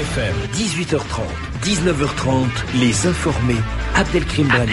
FM, 0.00 0.34
18h30, 0.54 1.20
19h30, 1.62 2.46
les 2.80 3.06
informés. 3.06 3.60
Abdelkrim 3.94 4.48
Brani. 4.48 4.72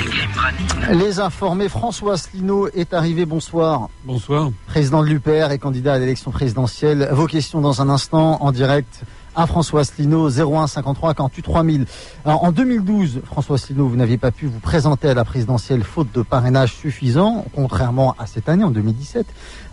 Les 0.94 1.20
informés, 1.20 1.68
François 1.68 2.14
Asselineau 2.14 2.70
est 2.70 2.94
arrivé. 2.94 3.26
Bonsoir. 3.26 3.90
Bonsoir. 4.06 4.52
Président 4.68 5.04
de 5.04 5.08
l'UPR 5.10 5.52
et 5.52 5.60
candidat 5.60 5.96
à 5.96 6.00
l'élection 6.00 6.32
présidentielle. 6.32 7.10
Vos 7.12 7.26
questions 7.26 7.60
dans 7.60 7.82
un 7.82 7.90
instant 7.90 8.42
en 8.42 8.54
direct 8.54 9.02
à 9.38 9.46
François 9.46 9.82
Asselineau, 9.82 10.30
01 10.30 10.66
53 10.66 11.14
48 11.14 11.42
3000. 11.44 11.86
Alors, 12.26 12.44
en 12.44 12.52
2012, 12.52 13.22
François 13.24 13.56
Asselineau, 13.56 13.88
vous 13.88 13.96
n'aviez 13.96 14.18
pas 14.18 14.32
pu 14.32 14.48
vous 14.48 14.60
présenter 14.60 15.08
à 15.08 15.14
la 15.14 15.24
présidentielle 15.24 15.84
faute 15.84 16.12
de 16.12 16.24
parrainage 16.24 16.74
suffisant, 16.74 17.46
contrairement 17.54 18.16
à 18.18 18.26
cette 18.26 18.50
année, 18.50 18.64
en 18.64 18.72
2017. 18.72 19.28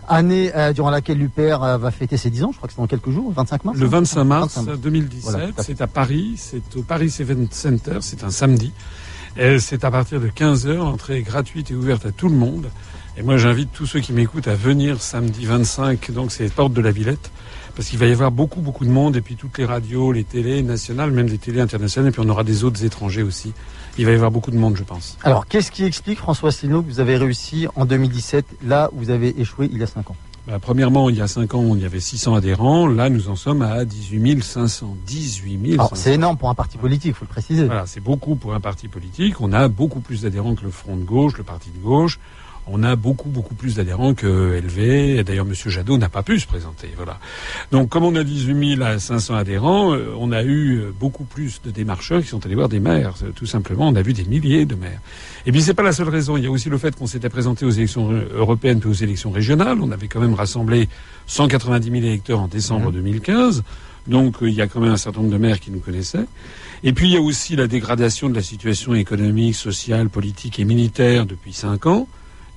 Année 0.07 0.51
euh, 0.55 0.71
durant 0.71 0.91
laquelle 0.91 1.17
l'UPR 1.17 1.63
euh, 1.63 1.77
va 1.79 1.89
fêter 1.89 2.15
ses 2.15 2.29
10 2.29 2.43
ans, 2.43 2.51
je 2.51 2.57
crois 2.57 2.67
que 2.67 2.75
c'est 2.75 2.81
dans 2.81 2.85
quelques 2.85 3.09
jours, 3.09 3.33
25 3.35 3.65
mars. 3.65 3.77
Le 3.79 3.87
hein 3.87 3.89
25 3.89 4.23
mars 4.23 4.57
25 4.57 4.79
2017, 4.79 5.23
Voilà, 5.23 5.47
tout 5.47 5.53
à 5.57 5.63
fait. 5.63 5.73
c'est 5.73 5.81
à 5.81 5.87
Paris, 5.87 6.35
c'est 6.37 6.75
au 6.77 6.83
Paris 6.83 7.11
Event 7.19 7.47
Center, 7.49 7.97
c'est 8.01 8.23
un 8.23 8.29
samedi. 8.29 8.71
C'est 9.59 9.83
à 9.83 9.91
partir 9.91 10.21
de 10.21 10.29
15h, 10.29 10.75
l'entrée 10.75 11.17
est 11.17 11.21
gratuite 11.21 11.69
et 11.69 11.75
ouverte 11.75 12.05
à 12.05 12.11
tout 12.11 12.29
le 12.29 12.35
monde. 12.35 12.69
Et 13.17 13.23
moi 13.23 13.37
j'invite 13.37 13.71
tous 13.71 13.85
ceux 13.85 13.99
qui 13.99 14.11
m'écoutent 14.13 14.47
à 14.47 14.55
venir 14.55 15.01
samedi 15.01 15.45
25, 15.45 16.11
donc 16.11 16.31
c'est 16.31 16.51
porte 16.53 16.73
de 16.73 16.81
la 16.81 16.91
Villette, 16.91 17.31
parce 17.75 17.87
qu'il 17.87 17.97
va 17.97 18.07
y 18.07 18.11
avoir 18.11 18.31
beaucoup 18.31 18.59
beaucoup 18.59 18.83
de 18.85 18.89
monde, 18.89 19.15
et 19.15 19.21
puis 19.21 19.35
toutes 19.35 19.57
les 19.57 19.65
radios, 19.65 20.11
les 20.11 20.25
télés 20.25 20.61
nationales, 20.63 21.11
même 21.11 21.27
les 21.27 21.37
télés 21.37 21.61
internationales, 21.61 22.09
et 22.09 22.11
puis 22.11 22.21
on 22.25 22.29
aura 22.29 22.43
des 22.43 22.65
autres 22.65 22.83
étrangers 22.83 23.23
aussi. 23.23 23.53
Il 23.97 24.05
va 24.05 24.11
y 24.11 24.15
avoir 24.15 24.31
beaucoup 24.31 24.51
de 24.51 24.57
monde, 24.57 24.75
je 24.75 24.83
pense. 24.83 25.17
Alors, 25.23 25.47
qu'est-ce 25.47 25.71
qui 25.71 25.85
explique, 25.85 26.19
François 26.19 26.49
Asselineau, 26.49 26.81
que 26.81 26.89
vous 26.89 26.99
avez 26.99 27.15
réussi 27.15 27.67
en 27.75 27.85
2017, 27.85 28.45
là 28.65 28.89
où 28.91 28.99
vous 28.99 29.09
avez 29.09 29.39
échoué 29.39 29.69
il 29.71 29.77
y 29.79 29.83
a 29.83 29.87
5 29.87 30.11
ans? 30.11 30.17
Bah, 30.47 30.59
premièrement, 30.61 31.09
il 31.09 31.15
y 31.15 31.21
a 31.21 31.27
5 31.27 31.55
ans, 31.55 31.75
il 31.75 31.81
y 31.81 31.85
avait 31.85 31.99
600 31.99 32.35
adhérents. 32.35 32.85
Là, 32.85 33.09
nous 33.09 33.29
en 33.29 33.35
sommes 33.35 33.63
à 33.63 33.83
18 33.83 34.43
500. 34.43 34.95
18 35.07 35.59
500. 35.59 35.73
Alors, 35.73 35.97
c'est 35.97 36.13
énorme 36.13 36.37
pour 36.37 36.49
un 36.49 36.53
parti 36.53 36.77
politique, 36.77 37.05
il 37.05 37.13
faut 37.13 37.25
le 37.25 37.29
préciser. 37.29 37.65
Voilà, 37.65 37.87
c'est 37.87 37.99
beaucoup 37.99 38.35
pour 38.35 38.53
un 38.53 38.59
parti 38.59 38.87
politique. 38.87 39.41
On 39.41 39.53
a 39.53 39.67
beaucoup 39.67 40.01
plus 40.01 40.21
d'adhérents 40.21 40.53
que 40.53 40.63
le 40.63 40.69
Front 40.69 40.97
de 40.97 41.03
gauche, 41.03 41.37
le 41.37 41.43
Parti 41.43 41.71
de 41.71 41.79
gauche. 41.79 42.19
On 42.67 42.81
a 42.81 42.95
beaucoup, 42.95 43.29
beaucoup 43.29 43.53
plus 43.53 43.75
d'adhérents 43.75 44.15
que 44.15 44.59
LV. 44.59 45.23
D'ailleurs, 45.23 45.45
Monsieur 45.45 45.69
Jadot 45.69 45.99
n'a 45.99 46.09
pas 46.09 46.23
pu 46.23 46.39
se 46.39 46.47
présenter. 46.47 46.89
Voilà. 46.95 47.19
Donc, 47.71 47.89
comme 47.89 48.03
on 48.03 48.15
a 48.15 48.23
18 48.23 48.99
500 48.99 49.35
adhérents, 49.35 49.93
euh, 49.93 50.15
on 50.17 50.31
a 50.31 50.41
eu 50.41 50.79
euh, 50.79 50.91
beaucoup 50.99 51.25
plus 51.25 51.61
de 51.63 51.69
démarcheurs 51.69 52.21
qui 52.21 52.27
sont 52.27 52.43
allés 52.43 52.55
voir 52.55 52.69
des 52.69 52.79
maires. 52.79 53.13
Euh, 53.23 53.31
Tout 53.35 53.45
simplement, 53.45 53.87
on 53.87 53.95
a 53.95 54.01
vu 54.01 54.13
des 54.13 54.25
milliers 54.25 54.65
de 54.65 54.73
maires. 54.73 54.99
Et 55.45 55.51
puis, 55.51 55.61
c'est 55.61 55.75
pas 55.75 55.83
la 55.83 55.91
seule 55.91 56.09
raison. 56.09 56.37
Il 56.37 56.43
y 56.43 56.47
a 56.47 56.51
aussi 56.51 56.69
le 56.69 56.79
fait 56.79 56.95
qu'on 56.95 57.05
s'était 57.05 57.29
présenté 57.29 57.65
aux 57.65 57.69
élections 57.69 58.09
européennes 58.33 58.79
puis 58.79 58.89
aux 58.89 58.93
élections 58.93 59.29
régionales. 59.29 59.79
On 59.79 59.91
avait 59.91 60.07
quand 60.07 60.19
même 60.19 60.33
rassemblé 60.33 60.89
190 61.27 61.91
000 61.91 61.97
électeurs 61.97 62.39
en 62.39 62.47
décembre 62.47 62.91
2015. 62.91 63.63
Donc, 64.07 64.37
il 64.41 64.53
y 64.53 64.61
a 64.61 64.67
quand 64.67 64.79
même 64.79 64.91
un 64.91 64.97
certain 64.97 65.21
nombre 65.21 65.33
de 65.33 65.37
maires 65.37 65.59
qui 65.59 65.69
nous 65.69 65.79
connaissaient. 65.79 66.25
Et 66.83 66.93
puis, 66.93 67.09
il 67.09 67.13
y 67.13 67.17
a 67.17 67.21
aussi 67.21 67.55
la 67.55 67.67
dégradation 67.67 68.27
de 68.27 68.35
la 68.35 68.41
situation 68.41 68.95
économique, 68.95 69.55
sociale, 69.55 70.09
politique 70.09 70.59
et 70.59 70.65
militaire 70.65 71.27
depuis 71.27 71.53
cinq 71.53 71.85
ans. 71.85 72.07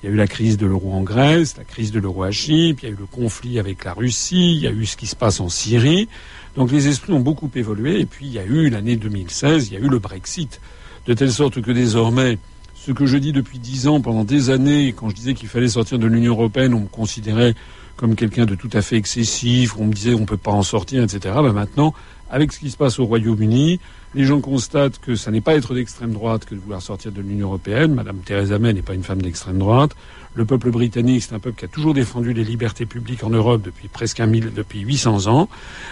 Il 0.01 0.07
y 0.07 0.11
a 0.11 0.13
eu 0.13 0.17
la 0.17 0.27
crise 0.27 0.57
de 0.57 0.65
l'euro 0.65 0.93
en 0.93 1.01
Grèce, 1.01 1.57
la 1.57 1.65
crise 1.65 1.91
de 1.91 1.99
l'euro 1.99 2.23
à 2.23 2.31
Chypre, 2.31 2.83
il 2.83 2.89
y 2.89 2.89
a 2.89 2.93
eu 2.93 2.97
le 2.97 3.05
conflit 3.05 3.59
avec 3.59 3.83
la 3.83 3.93
Russie, 3.93 4.53
il 4.53 4.61
y 4.61 4.67
a 4.67 4.71
eu 4.71 4.85
ce 4.85 4.95
qui 4.95 5.07
se 5.07 5.15
passe 5.15 5.41
en 5.41 5.49
Syrie. 5.49 6.07
Donc 6.55 6.71
les 6.71 6.87
esprits 6.87 7.11
ont 7.11 7.19
beaucoup 7.19 7.51
évolué. 7.55 7.99
Et 7.99 8.05
puis 8.05 8.25
il 8.25 8.31
y 8.31 8.39
a 8.39 8.45
eu 8.45 8.69
l'année 8.69 8.95
2016, 8.95 9.67
il 9.67 9.73
y 9.73 9.77
a 9.77 9.79
eu 9.79 9.89
le 9.89 9.99
Brexit. 9.99 10.61
De 11.05 11.13
telle 11.13 11.31
sorte 11.31 11.61
que 11.61 11.71
désormais, 11.71 12.37
ce 12.75 12.93
que 12.93 13.05
je 13.05 13.17
dis 13.17 13.33
depuis 13.33 13.59
dix 13.59 13.87
ans, 13.87 13.99
pendant 13.99 14.23
des 14.23 14.49
années, 14.49 14.93
quand 14.95 15.09
je 15.09 15.15
disais 15.15 15.33
qu'il 15.33 15.49
fallait 15.49 15.67
sortir 15.67 15.99
de 15.99 16.07
l'Union 16.07 16.33
européenne, 16.33 16.73
on 16.73 16.81
me 16.81 16.87
considérait 16.87 17.53
comme 17.97 18.15
quelqu'un 18.15 18.45
de 18.45 18.55
tout 18.55 18.69
à 18.71 18.81
fait 18.81 18.95
excessif, 18.95 19.75
on 19.77 19.85
me 19.85 19.93
disait 19.93 20.13
on 20.13 20.25
peut 20.25 20.37
pas 20.37 20.51
en 20.51 20.63
sortir, 20.63 21.03
etc. 21.03 21.35
Ben 21.43 21.51
maintenant, 21.51 21.93
avec 22.29 22.53
ce 22.53 22.59
qui 22.59 22.71
se 22.71 22.77
passe 22.77 22.99
au 22.99 23.05
Royaume-Uni, 23.05 23.81
les 24.15 24.25
gens 24.25 24.41
constatent 24.41 24.99
que 24.99 25.15
ça 25.15 25.29
n'est 25.31 25.41
pas 25.41 25.55
être 25.55 25.73
d'extrême 25.75 26.11
droite 26.13 26.45
que 26.45 26.55
de 26.55 26.59
vouloir 26.59 26.81
sortir 26.81 27.11
de 27.11 27.21
l'Union 27.21 27.47
européenne. 27.47 27.93
Madame 27.93 28.17
Theresa 28.25 28.57
May 28.57 28.73
n'est 28.73 28.81
pas 28.81 28.93
une 28.95 29.03
femme 29.03 29.21
d'extrême 29.21 29.59
droite. 29.59 29.91
Le 30.35 30.45
peuple 30.45 30.69
britannique, 30.71 31.23
c'est 31.23 31.33
un 31.35 31.39
peuple 31.39 31.57
qui 31.59 31.65
a 31.65 31.67
toujours 31.67 31.93
défendu 31.93 32.33
les 32.33 32.43
libertés 32.43 32.85
publiques 32.85 33.23
en 33.23 33.29
Europe 33.31 33.61
depuis 33.63 33.87
presque 33.87 34.19
un 34.19 34.27
mille, 34.27 34.51
depuis 34.53 34.79
800 34.81 35.27
ans. 35.27 35.49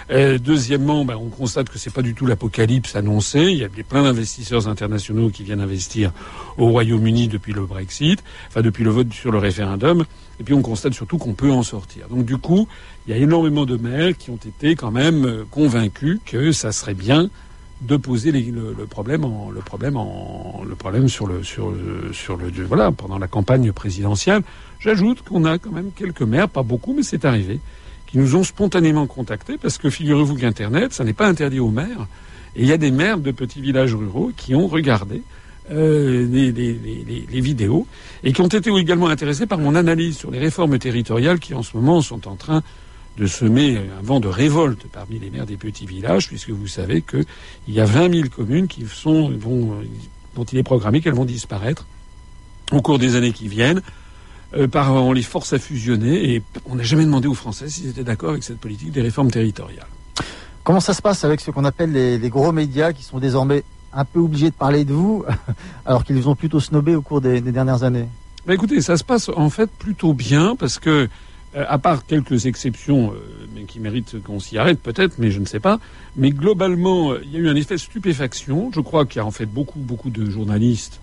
Deuxièmement, 0.10 1.06
ben, 1.06 1.16
on 1.16 1.30
constate 1.30 1.70
que 1.70 1.78
c'est 1.78 1.94
pas 1.94 2.02
du 2.02 2.14
tout 2.14 2.26
l'apocalypse 2.26 2.96
annoncé. 2.96 3.40
Il 3.52 3.58
y 3.58 3.64
a 3.64 3.68
des- 3.68 3.84
plein 3.84 4.04
d'investisseurs 4.04 4.68
internationaux 4.68 5.30
qui 5.30 5.44
viennent 5.44 5.62
investir 5.62 6.12
au 6.58 6.68
Royaume-Uni 6.70 7.28
depuis 7.28 7.54
le 7.54 7.66
Brexit, 7.66 8.24
enfin 8.48 8.62
depuis 8.62 8.84
le 8.84 8.90
vote 8.92 9.12
sur 9.14 9.32
le 9.32 9.38
référendum. 9.38 10.06
Et 10.40 10.44
puis 10.44 10.54
on 10.54 10.62
constate 10.62 10.94
surtout 10.94 11.18
qu'on 11.18 11.34
peut 11.34 11.52
en 11.52 11.64
sortir. 11.64 12.08
Donc 12.10 12.26
du 12.26 12.38
coup, 12.38 12.68
il 13.08 13.12
y 13.12 13.14
a 13.14 13.22
énormément 13.22 13.66
de 13.66 13.76
maires 13.78 14.16
qui 14.18 14.30
ont 14.30 14.38
été 14.38 14.76
quand 14.76 14.92
même 14.92 15.26
euh, 15.26 15.44
convaincus 15.50 16.20
que 16.26 16.52
ça 16.52 16.72
serait 16.72 16.94
bien 16.94 17.30
de 17.82 17.96
poser 17.98 18.32
le, 18.32 18.74
problème 18.90 19.24
en 19.24 19.52
le 19.52 19.60
problème 19.62 19.98
en 19.98 20.64
le 20.68 20.76
problème 20.76 21.08
sur 21.08 21.28
le 21.28 21.44
sur 21.44 21.70
le, 21.70 22.12
sur 22.12 22.36
le 22.36 22.50
voilà 22.68 22.92
pendant 22.92 23.20
la 23.20 23.28
campagne 23.28 23.72
présidentielle. 23.72 24.42
J'ajoute 24.80 25.22
qu'on 25.22 25.46
a 25.46 25.58
quand 25.60 25.72
même 25.72 25.92
quelques 25.96 26.22
maires, 26.24 26.50
pas 26.50 26.64
beaucoup, 26.64 26.94
mais 26.96 27.04
c'est 27.04 27.24
arrivé, 27.26 27.60
qui 28.08 28.18
nous 28.18 28.36
ont 28.36 28.44
spontanément 28.44 29.06
contactés 29.06 29.58
parce 29.62 29.78
que 29.78 29.90
figurez-vous 29.90 30.36
qu'Internet, 30.36 30.94
ça 30.94 31.04
n'est 31.04 31.14
pas 31.14 31.28
interdit 31.28 31.60
aux 31.60 31.70
maires. 31.72 32.08
Et 32.56 32.62
il 32.64 32.68
y 32.68 32.72
a 32.72 32.78
des 32.78 32.90
maires 32.92 33.20
de 33.20 33.32
petits 33.32 33.62
villages 33.62 33.94
ruraux 33.94 34.32
qui 34.36 34.56
ont 34.56 34.68
regardé 34.68 35.22
euh, 35.70 36.26
les- 36.32 36.52
les 37.30 37.42
vidéos 37.42 37.86
et 38.24 38.34
qui 38.34 38.42
ont 38.42 38.48
été 38.48 38.72
également 38.72 39.10
intéressés 39.10 39.46
par 39.46 39.60
mon 39.60 39.76
analyse 39.76 40.18
sur 40.18 40.32
les 40.32 40.40
réformes 40.40 40.80
territoriales 40.80 41.40
qui 41.40 41.54
en 41.54 41.62
ce 41.62 41.76
moment 41.78 42.02
sont 42.02 42.28
en 42.28 42.36
train 42.36 42.64
de 43.18 43.26
semer 43.26 43.78
un 43.78 44.04
vent 44.04 44.20
de 44.20 44.28
révolte 44.28 44.86
parmi 44.92 45.20
les 45.20 45.30
maires 45.30 45.46
des 45.46 45.58
petits 45.58 45.86
villages, 45.86 46.28
puisque 46.28 46.52
vous 46.52 46.68
savez 46.68 47.02
qu'il 47.02 47.26
y 47.68 47.80
a 47.80 47.86
20 47.86 48.14
000 48.14 48.30
communes 48.30 48.68
qui 48.68 48.86
sont, 48.86 49.32
vont, 49.32 49.80
dont 50.36 50.44
il 50.44 50.60
est 50.60 50.64
programmé 50.64 51.02
qu'elles 51.02 51.16
vont 51.16 51.26
disparaître 51.26 51.86
au 52.72 52.82
cours 52.82 53.00
des 53.00 53.16
années 53.16 53.32
qui 53.32 53.48
viennent. 53.48 53.82
Euh, 54.56 54.68
par, 54.68 54.94
on 54.94 55.12
les 55.12 55.24
force 55.24 55.52
à 55.54 55.60
fusionner 55.60 56.34
et 56.34 56.44
on 56.66 56.76
n'a 56.76 56.84
jamais 56.84 57.04
demandé 57.04 57.28
aux 57.28 57.34
Français 57.34 57.68
s'ils 57.68 57.90
étaient 57.90 58.04
d'accord 58.04 58.30
avec 58.30 58.44
cette 58.44 58.60
politique 58.60 58.92
des 58.92 59.02
réformes 59.02 59.32
territoriales. 59.32 59.88
Comment 60.64 60.80
ça 60.80 60.94
se 60.94 61.02
passe 61.02 61.26
avec 61.26 61.42
ce 61.42 61.52
qu'on 61.52 61.66
appelle 61.66 61.92
les, 61.92 62.18
les 62.18 62.30
gros 62.30 62.52
médias 62.52 62.94
qui 62.94 63.04
sont 63.04 63.20
désormais 63.20 63.64
un 63.94 64.06
peu 64.06 64.20
obligés 64.20 64.50
de 64.50 64.56
parler 64.56 64.86
de 64.86 64.94
vous, 64.94 65.26
alors 65.86 66.04
qu'ils 66.04 66.16
vous 66.16 66.30
ont 66.30 66.36
plutôt 66.36 66.60
snobé 66.60 66.96
au 66.96 67.02
cours 67.02 67.20
des, 67.20 67.42
des 67.42 67.52
dernières 67.52 67.84
années? 67.84 68.08
Bah, 68.46 68.54
écoutez, 68.54 68.80
ça 68.82 68.96
se 68.96 69.04
passe 69.04 69.30
en 69.36 69.50
fait 69.50 69.70
plutôt 69.70 70.14
bien 70.14 70.56
parce 70.56 70.80
que, 70.80 71.10
euh, 71.56 71.64
à 71.68 71.78
part 71.78 72.06
quelques 72.06 72.46
exceptions 72.46 73.12
euh, 73.12 73.48
mais 73.56 73.64
qui 73.64 73.80
méritent 73.80 74.22
qu'on 74.22 74.40
s'y 74.40 74.58
arrête 74.58 74.80
peut-être, 74.80 75.16
mais 75.18 75.32
je 75.32 75.40
ne 75.40 75.46
sais 75.46 75.60
pas, 75.60 75.80
mais 76.16 76.32
globalement, 76.32 77.14
euh, 77.14 77.22
il 77.24 77.32
y 77.32 77.38
a 77.38 77.40
eu 77.40 77.50
un 77.50 77.56
effet 77.56 77.76
de 77.76 77.80
stupéfaction. 77.80 78.72
Je 78.74 78.82
crois 78.82 79.06
qu'il 79.06 79.20
y 79.20 79.22
a 79.22 79.26
en 79.26 79.32
fait 79.32 79.46
beaucoup, 79.46 79.80
beaucoup 79.80 80.10
de 80.10 80.30
journalistes 80.30 81.00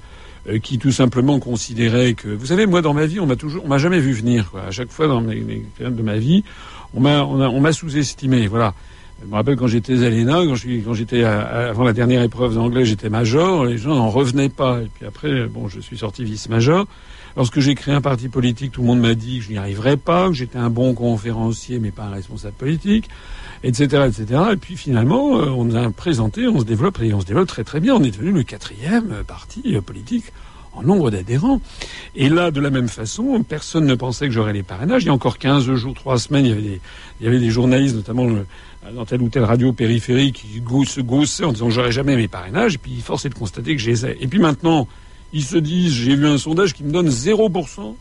euh, 0.49 0.59
qui 0.59 0.78
tout 0.78 0.93
simplement 0.93 1.38
considéraient 1.41 2.15
que, 2.15 2.28
vous 2.28 2.47
savez, 2.47 2.66
moi 2.66 2.83
dans 2.83 2.94
ma 2.94 3.06
vie, 3.06 3.21
on 3.21 3.27
m'a 3.27 3.37
toujours, 3.37 3.65
on 3.65 3.69
m'a 3.69 3.78
jamais 3.78 4.00
vu 4.00 4.12
venir. 4.12 4.50
Quoi. 4.50 4.65
À 4.65 4.71
chaque 4.71 4.91
fois 4.91 5.06
dans 5.06 5.21
mes, 5.21 5.41
mes 5.41 5.65
périodes 5.77 5.97
de 5.97 6.03
ma 6.03 6.16
vie, 6.16 6.44
on 6.93 7.00
m'a, 7.00 7.25
on 7.25 7.41
on 7.41 7.60
m'a 7.60 7.72
sous-estimé. 7.72 8.47
Voilà. 8.47 8.75
Je 9.22 9.27
me 9.27 9.34
rappelle 9.34 9.56
quand 9.56 9.69
j'étais 9.69 10.04
à 10.04 10.10
l'ENA, 10.10 10.43
quand 10.84 10.94
j'étais 10.94 11.25
avant 11.25 11.84
la 11.84 11.93
dernière 11.93 12.22
épreuve 12.22 12.54
d'anglais, 12.54 12.84
j'étais 12.84 13.09
major, 13.09 13.65
les 13.65 13.78
gens 13.78 13.94
n'en 13.94 14.10
revenaient 14.10 14.50
pas. 14.50 14.81
Et 14.83 14.91
puis 14.94 15.06
après, 15.06 15.47
bon, 15.47 15.69
je 15.69 15.81
suis 15.81 15.97
sorti 15.97 16.25
vice-major. 16.25 16.87
Lorsque 17.37 17.59
j'ai 17.59 17.75
créé 17.75 17.93
un 17.95 18.00
parti 18.00 18.28
politique, 18.28 18.72
tout 18.72 18.83
le 18.83 18.87
monde 18.87 19.00
m'a 19.00 19.15
dit 19.15 19.39
que 19.39 19.45
je 19.45 19.50
n'y 19.50 19.59
arriverais 19.59 19.97
pas, 19.97 20.28
que 20.28 20.34
j'étais 20.34 20.59
un 20.59 20.71
bon 20.71 20.95
conférencier, 20.95 21.81
mais 21.81 21.91
pas 21.91 22.05
un 22.05 22.11
responsable 22.11 22.55
politique, 22.55 23.09
etc., 23.65 24.05
etc. 24.06 24.41
Et 24.53 24.56
puis 24.56 24.77
finalement, 24.77 25.39
euh, 25.39 25.47
on 25.49 25.75
a 25.75 25.91
présenté, 25.91 26.47
on 26.47 26.61
se 26.61 26.65
développe 26.65 27.00
et 27.03 27.12
on 27.12 27.21
se 27.21 27.27
développe 27.27 27.49
très 27.49 27.65
très 27.65 27.81
bien. 27.81 27.97
On 27.97 28.03
est 28.05 28.12
devenu 28.12 28.31
le 28.31 28.45
quatrième 28.45 29.25
parti 29.27 29.62
euh, 29.75 29.81
politique 29.81 30.27
en 30.75 30.83
nombre 30.83 31.11
d'adhérents. 31.11 31.61
Et 32.15 32.28
là, 32.28 32.50
de 32.50 32.61
la 32.61 32.71
même 32.71 32.89
façon, 32.89 33.43
personne 33.43 33.86
ne 33.86 33.95
pensait 33.95 34.27
que 34.27 34.33
j'aurais 34.33 34.53
les 34.53 34.63
parrainages. 34.63 35.03
Il 35.03 35.07
y 35.07 35.10
a 35.10 35.15
encore 35.15 35.39
15 35.39 35.72
jours, 35.75 35.95
3 35.95 36.19
semaines, 36.19 36.47
il 36.47 36.81
y 37.21 37.27
avait 37.27 37.39
des, 37.39 37.51
journalistes, 37.51 37.97
notamment 37.97 38.27
euh, 38.27 38.45
dans 38.95 39.04
telle 39.04 39.22
ou 39.22 39.28
telle 39.28 39.45
radio 39.45 39.72
périphérique, 39.72 40.45
qui 40.51 40.63
se 40.86 41.01
gaussaient 41.01 41.45
en 41.45 41.53
disant 41.53 41.71
j'aurais 41.71 41.92
jamais 41.92 42.16
mes 42.16 42.28
parrainages. 42.28 42.75
Et 42.77 42.78
puis, 42.78 43.01
force 43.01 43.25
est 43.25 43.31
de 43.31 43.34
constater 43.34 43.75
que 43.75 43.83
je 43.83 43.91
les 43.91 44.07
ai. 44.07 44.19
Et 44.21 44.28
puis 44.28 44.39
maintenant, 44.39 44.86
ils 45.34 45.42
se 45.42 45.57
disent, 45.57 45.92
j'ai 45.92 46.15
vu 46.15 46.27
un 46.27 46.39
sondage 46.39 46.72
qui 46.72 46.84
me 46.84 46.92
donne 46.92 47.09
0% 47.09 47.97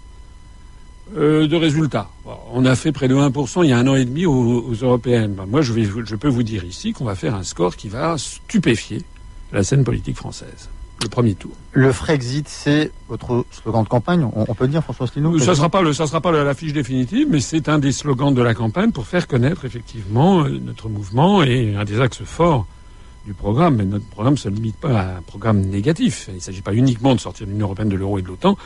euh, 1.18 1.48
de 1.48 1.56
résultats. 1.56 2.10
On 2.54 2.64
a 2.64 2.76
fait 2.76 2.92
près 2.92 3.08
de 3.08 3.16
1% 3.16 3.64
il 3.64 3.70
y 3.72 3.74
a 3.74 3.78
un 3.78 3.88
an 3.88 3.96
et 3.96 4.06
demi 4.06 4.28
aux, 4.28 4.64
aux 4.64 4.74
européennes. 4.74 5.34
Ben, 5.34 5.48
moi, 5.48 5.62
je, 5.62 5.74
vais, 5.74 5.84
je 5.84 6.16
peux 6.16 6.30
vous 6.30 6.44
dire 6.44 6.64
ici 6.64 6.94
qu'on 6.94 7.06
va 7.06 7.16
faire 7.16 7.34
un 7.34 7.44
score 7.44 7.76
qui 7.76 7.90
va 7.90 8.18
stupéfier 8.20 9.02
la 9.52 9.64
scène 9.64 9.84
politique 9.84 10.16
française. 10.16 10.70
Le 11.02 11.10
premier 11.10 11.34
tour. 11.34 11.52
Le 11.72 11.92
Frexit, 11.92 12.48
c'est 12.48 12.92
votre 13.10 13.46
slogan 13.52 13.84
de 13.84 13.90
campagne, 13.90 14.24
on, 14.24 14.46
on 14.48 14.54
peut 14.54 14.66
le 14.66 14.70
dire, 14.70 14.84
François 14.84 15.08
Asselineau 15.08 15.38
Ça 15.40 15.56
sera 15.56 15.70
pas 15.70 15.82
le, 15.82 15.92
ça 15.92 16.06
sera 16.06 16.22
pas 16.22 16.32
la 16.32 16.54
fiche 16.54 16.72
définitive, 16.72 17.28
mais 17.30 17.42
c'est 17.42 17.68
un 17.68 17.80
des 17.80 17.92
slogans 17.92 18.34
de 18.34 18.42
la 18.42 18.54
campagne 18.54 18.92
pour 18.92 19.08
faire 19.08 19.28
connaître 19.28 19.66
effectivement 19.66 20.44
euh, 20.44 20.60
notre 20.64 20.88
mouvement 20.88 21.44
et 21.44 21.76
un 21.76 21.84
des 21.84 22.00
axes 22.00 22.24
forts 22.24 22.68
du 23.26 23.34
programme. 23.34 23.76
Mais 23.78 23.86
notre 23.86 24.06
programme 24.06 24.34
ne 24.34 24.40
se 24.40 24.50
limite 24.50 24.78
pas 24.78 25.00
à 25.00 25.18
un 25.18 25.22
programme 25.22 25.62
négatif. 25.62 26.26
Il 26.30 26.36
ne 26.36 26.40
s'agit 26.40 26.62
pas 26.62 26.74
uniquement 26.74 27.16
de 27.16 27.20
sortir 27.20 27.46
de 27.46 27.52
l'Union 27.52 27.68
européenne, 27.68 27.90
de 27.90 27.96
l'euro 27.96 28.20
et 28.20 28.22
de 28.22 28.28
l'OTAN. 28.28 28.58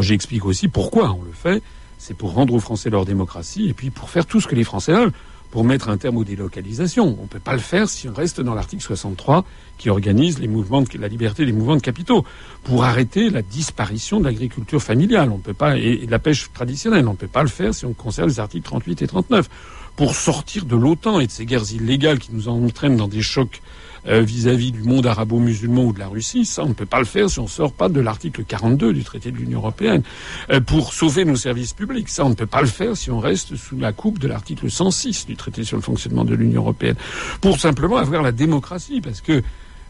J'explique 0.00 0.44
aussi 0.44 0.68
pourquoi 0.68 1.12
on 1.12 1.22
le 1.22 1.32
fait. 1.32 1.62
C'est 1.98 2.14
pour 2.14 2.32
rendre 2.34 2.54
aux 2.54 2.60
Français 2.60 2.90
leur 2.90 3.04
démocratie 3.04 3.68
et 3.68 3.74
puis 3.74 3.90
pour 3.90 4.10
faire 4.10 4.26
tout 4.26 4.40
ce 4.40 4.48
que 4.48 4.54
les 4.54 4.64
Français 4.64 4.92
veulent. 4.92 5.12
pour 5.52 5.64
mettre 5.64 5.90
un 5.90 5.98
terme 5.98 6.16
aux 6.16 6.24
délocalisations. 6.24 7.14
On 7.20 7.24
ne 7.24 7.28
peut 7.28 7.38
pas 7.38 7.52
le 7.52 7.58
faire 7.58 7.86
si 7.86 8.08
on 8.08 8.14
reste 8.14 8.40
dans 8.40 8.54
l'article 8.54 8.82
63 8.82 9.44
qui 9.76 9.90
organise 9.90 10.38
les 10.38 10.48
mouvements 10.48 10.80
de, 10.80 10.88
la 10.98 11.08
liberté 11.08 11.44
des 11.44 11.52
mouvements 11.52 11.76
de 11.76 11.82
capitaux 11.82 12.24
pour 12.64 12.84
arrêter 12.84 13.28
la 13.28 13.42
disparition 13.42 14.18
de 14.18 14.24
l'agriculture 14.24 14.82
familiale. 14.82 15.30
On 15.30 15.36
peut 15.36 15.52
pas 15.52 15.76
et, 15.76 16.06
de 16.06 16.10
la 16.10 16.18
pêche 16.18 16.50
traditionnelle. 16.54 17.06
On 17.06 17.12
ne 17.12 17.16
peut 17.18 17.26
pas 17.26 17.42
le 17.42 17.50
faire 17.50 17.74
si 17.74 17.84
on 17.84 17.92
conserve 17.92 18.28
les 18.28 18.40
articles 18.40 18.64
38 18.64 19.02
et 19.02 19.06
39 19.06 19.50
pour 19.94 20.16
sortir 20.16 20.64
de 20.64 20.74
l'OTAN 20.74 21.20
et 21.20 21.26
de 21.26 21.30
ces 21.30 21.44
guerres 21.44 21.70
illégales 21.70 22.18
qui 22.18 22.32
nous 22.32 22.48
entraînent 22.48 22.96
dans 22.96 23.08
des 23.08 23.20
chocs 23.20 23.60
euh, 24.08 24.20
vis-à-vis 24.20 24.72
du 24.72 24.82
monde 24.82 25.06
arabo-musulman 25.06 25.84
ou 25.84 25.92
de 25.92 25.98
la 25.98 26.08
Russie, 26.08 26.44
ça 26.44 26.64
on 26.64 26.68
ne 26.68 26.74
peut 26.74 26.86
pas 26.86 26.98
le 26.98 27.04
faire 27.04 27.30
si 27.30 27.38
on 27.38 27.44
ne 27.44 27.48
sort 27.48 27.72
pas 27.72 27.88
de 27.88 28.00
l'article 28.00 28.44
42 28.44 28.92
du 28.92 29.04
traité 29.04 29.30
de 29.30 29.36
l'Union 29.36 29.58
européenne. 29.58 30.02
Euh, 30.50 30.60
pour 30.60 30.92
sauver 30.92 31.24
nos 31.24 31.36
services 31.36 31.72
publics, 31.72 32.08
ça 32.08 32.24
on 32.24 32.30
ne 32.30 32.34
peut 32.34 32.46
pas 32.46 32.60
le 32.60 32.66
faire 32.66 32.96
si 32.96 33.10
on 33.10 33.20
reste 33.20 33.56
sous 33.56 33.78
la 33.78 33.92
coupe 33.92 34.18
de 34.18 34.28
l'article 34.28 34.70
106 34.70 35.26
du 35.26 35.36
traité 35.36 35.64
sur 35.64 35.76
le 35.76 35.82
fonctionnement 35.82 36.24
de 36.24 36.34
l'Union 36.34 36.62
européenne. 36.62 36.96
Pour 37.40 37.58
simplement 37.58 37.96
avoir 37.96 38.22
la 38.22 38.32
démocratie, 38.32 39.00
parce 39.00 39.20
que 39.20 39.42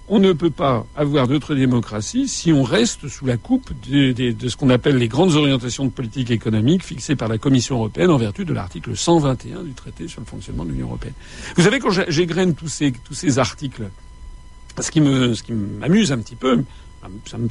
on 0.08 0.18
ne 0.18 0.32
peut 0.32 0.50
pas 0.50 0.84
avoir 0.96 1.28
d'autre 1.28 1.54
démocratie 1.54 2.28
si 2.28 2.52
on 2.52 2.62
reste 2.62 3.08
sous 3.08 3.24
la 3.24 3.36
coupe 3.36 3.70
de, 3.88 4.48
ce 4.48 4.56
qu'on 4.56 4.70
appelle 4.70 4.96
les 4.96 5.08
grandes 5.08 5.34
orientations 5.34 5.84
de 5.84 5.90
politique 5.90 6.30
économique 6.30 6.84
fixées 6.84 7.16
par 7.16 7.28
la 7.28 7.38
Commission 7.38 7.76
européenne 7.76 8.10
en 8.10 8.16
vertu 8.16 8.44
de 8.44 8.52
l'article 8.52 8.96
121 8.96 9.62
du 9.62 9.72
traité 9.72 10.08
sur 10.08 10.20
le 10.20 10.26
fonctionnement 10.26 10.64
de 10.64 10.70
l'Union 10.70 10.88
européenne. 10.88 11.14
Vous 11.56 11.62
savez, 11.62 11.78
quand 11.78 11.90
j'égrène 12.08 12.54
tous 12.54 12.68
ces, 12.68 12.92
tous 12.92 13.14
ces 13.14 13.38
articles, 13.38 13.88
ce 14.80 14.90
qui 14.90 15.00
m'amuse 15.00 16.12
un 16.12 16.18
petit 16.18 16.36
peu, 16.36 16.64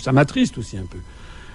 ça, 0.01 0.11
m'attriste 0.11 0.57
aussi 0.57 0.77
un 0.77 0.85
peu, 0.85 0.99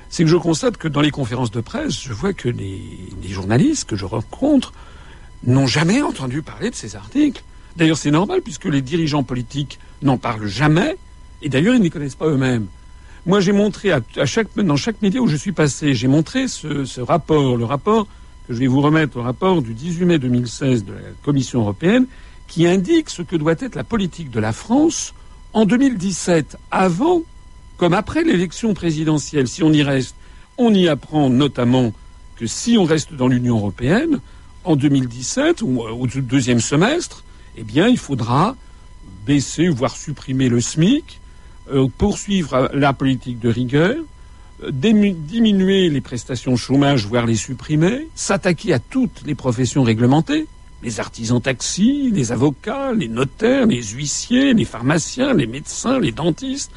c'est 0.08 0.24
que 0.24 0.30
je 0.30 0.36
constate 0.36 0.76
que 0.76 0.88
dans 0.88 1.00
les 1.00 1.10
conférences 1.10 1.50
de 1.50 1.60
presse, 1.60 2.00
je 2.00 2.12
vois 2.12 2.32
que 2.32 2.48
les 2.48 3.28
journalistes 3.28 3.88
que 3.88 3.96
je 3.96 4.04
rencontre 4.04 4.72
n'ont 5.44 5.66
jamais 5.66 6.02
entendu 6.02 6.42
parler 6.42 6.70
de 6.70 6.74
ces 6.74 6.96
articles. 6.96 7.42
D'ailleurs, 7.76 7.98
c'est 7.98 8.10
normal 8.10 8.40
puisque 8.42 8.64
les 8.64 8.82
dirigeants 8.82 9.22
politiques 9.22 9.78
n'en 10.02 10.16
parlent 10.16 10.46
jamais, 10.46 10.96
et 11.42 11.48
d'ailleurs, 11.48 11.74
ils 11.74 11.78
ne 11.78 11.84
les 11.84 11.90
connaissent 11.90 12.14
pas 12.14 12.26
eux-mêmes. 12.26 12.66
Moi, 13.26 13.40
j'ai 13.40 13.52
montré 13.52 13.90
dans 14.56 14.76
chaque 14.76 15.02
média 15.02 15.20
où 15.20 15.26
je 15.26 15.36
suis 15.36 15.52
passé, 15.52 15.94
j'ai 15.94 16.08
montré 16.08 16.48
ce, 16.48 17.00
rapport, 17.00 17.56
le 17.56 17.64
rapport 17.64 18.06
que 18.46 18.54
je 18.54 18.60
vais 18.60 18.66
vous 18.66 18.80
remettre, 18.80 19.18
le 19.18 19.24
rapport 19.24 19.60
du 19.62 19.74
18 19.74 20.04
mai 20.04 20.18
2016 20.18 20.84
de 20.84 20.92
la 20.92 21.00
Commission 21.24 21.60
européenne, 21.60 22.06
qui 22.46 22.66
indique 22.66 23.10
ce 23.10 23.22
que 23.22 23.34
doit 23.36 23.56
être 23.58 23.74
la 23.74 23.84
politique 23.84 24.30
de 24.30 24.38
la 24.38 24.52
France 24.52 25.12
en 25.52 25.64
2017, 25.64 26.56
avant 26.70 27.22
comme 27.76 27.94
après 27.94 28.22
l'élection 28.22 28.72
présidentielle. 28.72 29.48
Si 29.48 29.62
on 29.62 29.72
y 29.72 29.82
reste, 29.82 30.14
on 30.56 30.72
y 30.72 30.88
apprend 30.88 31.28
notamment 31.28 31.92
que 32.36 32.46
si 32.46 32.78
on 32.78 32.84
reste 32.84 33.12
dans 33.12 33.28
l'Union 33.28 33.56
européenne, 33.56 34.20
en 34.64 34.76
2017 34.76 35.62
ou 35.62 35.82
au 35.82 36.06
deuxième 36.06 36.60
semestre, 36.60 37.24
eh 37.56 37.64
bien, 37.64 37.88
il 37.88 37.98
faudra 37.98 38.56
baisser, 39.26 39.68
voire 39.68 39.96
supprimer 39.96 40.48
le 40.48 40.60
SMIC, 40.60 41.20
euh, 41.72 41.88
poursuivre 41.98 42.70
la 42.72 42.92
politique 42.92 43.40
de 43.40 43.48
rigueur, 43.48 43.96
euh, 44.62 44.70
diminuer 44.70 45.88
les 45.88 46.00
prestations 46.00 46.56
chômage, 46.56 47.06
voire 47.06 47.26
les 47.26 47.36
supprimer, 47.36 48.08
s'attaquer 48.14 48.72
à 48.72 48.78
toutes 48.78 49.22
les 49.26 49.34
professions 49.34 49.82
réglementées, 49.82 50.46
les 50.82 51.00
artisans 51.00 51.40
taxis, 51.40 52.10
les 52.12 52.32
avocats, 52.32 52.92
les 52.92 53.08
notaires, 53.08 53.66
les 53.66 53.82
huissiers, 53.82 54.54
les 54.54 54.64
pharmaciens, 54.64 55.32
les 55.32 55.46
médecins, 55.46 55.98
les 55.98 56.12
dentistes. 56.12 56.70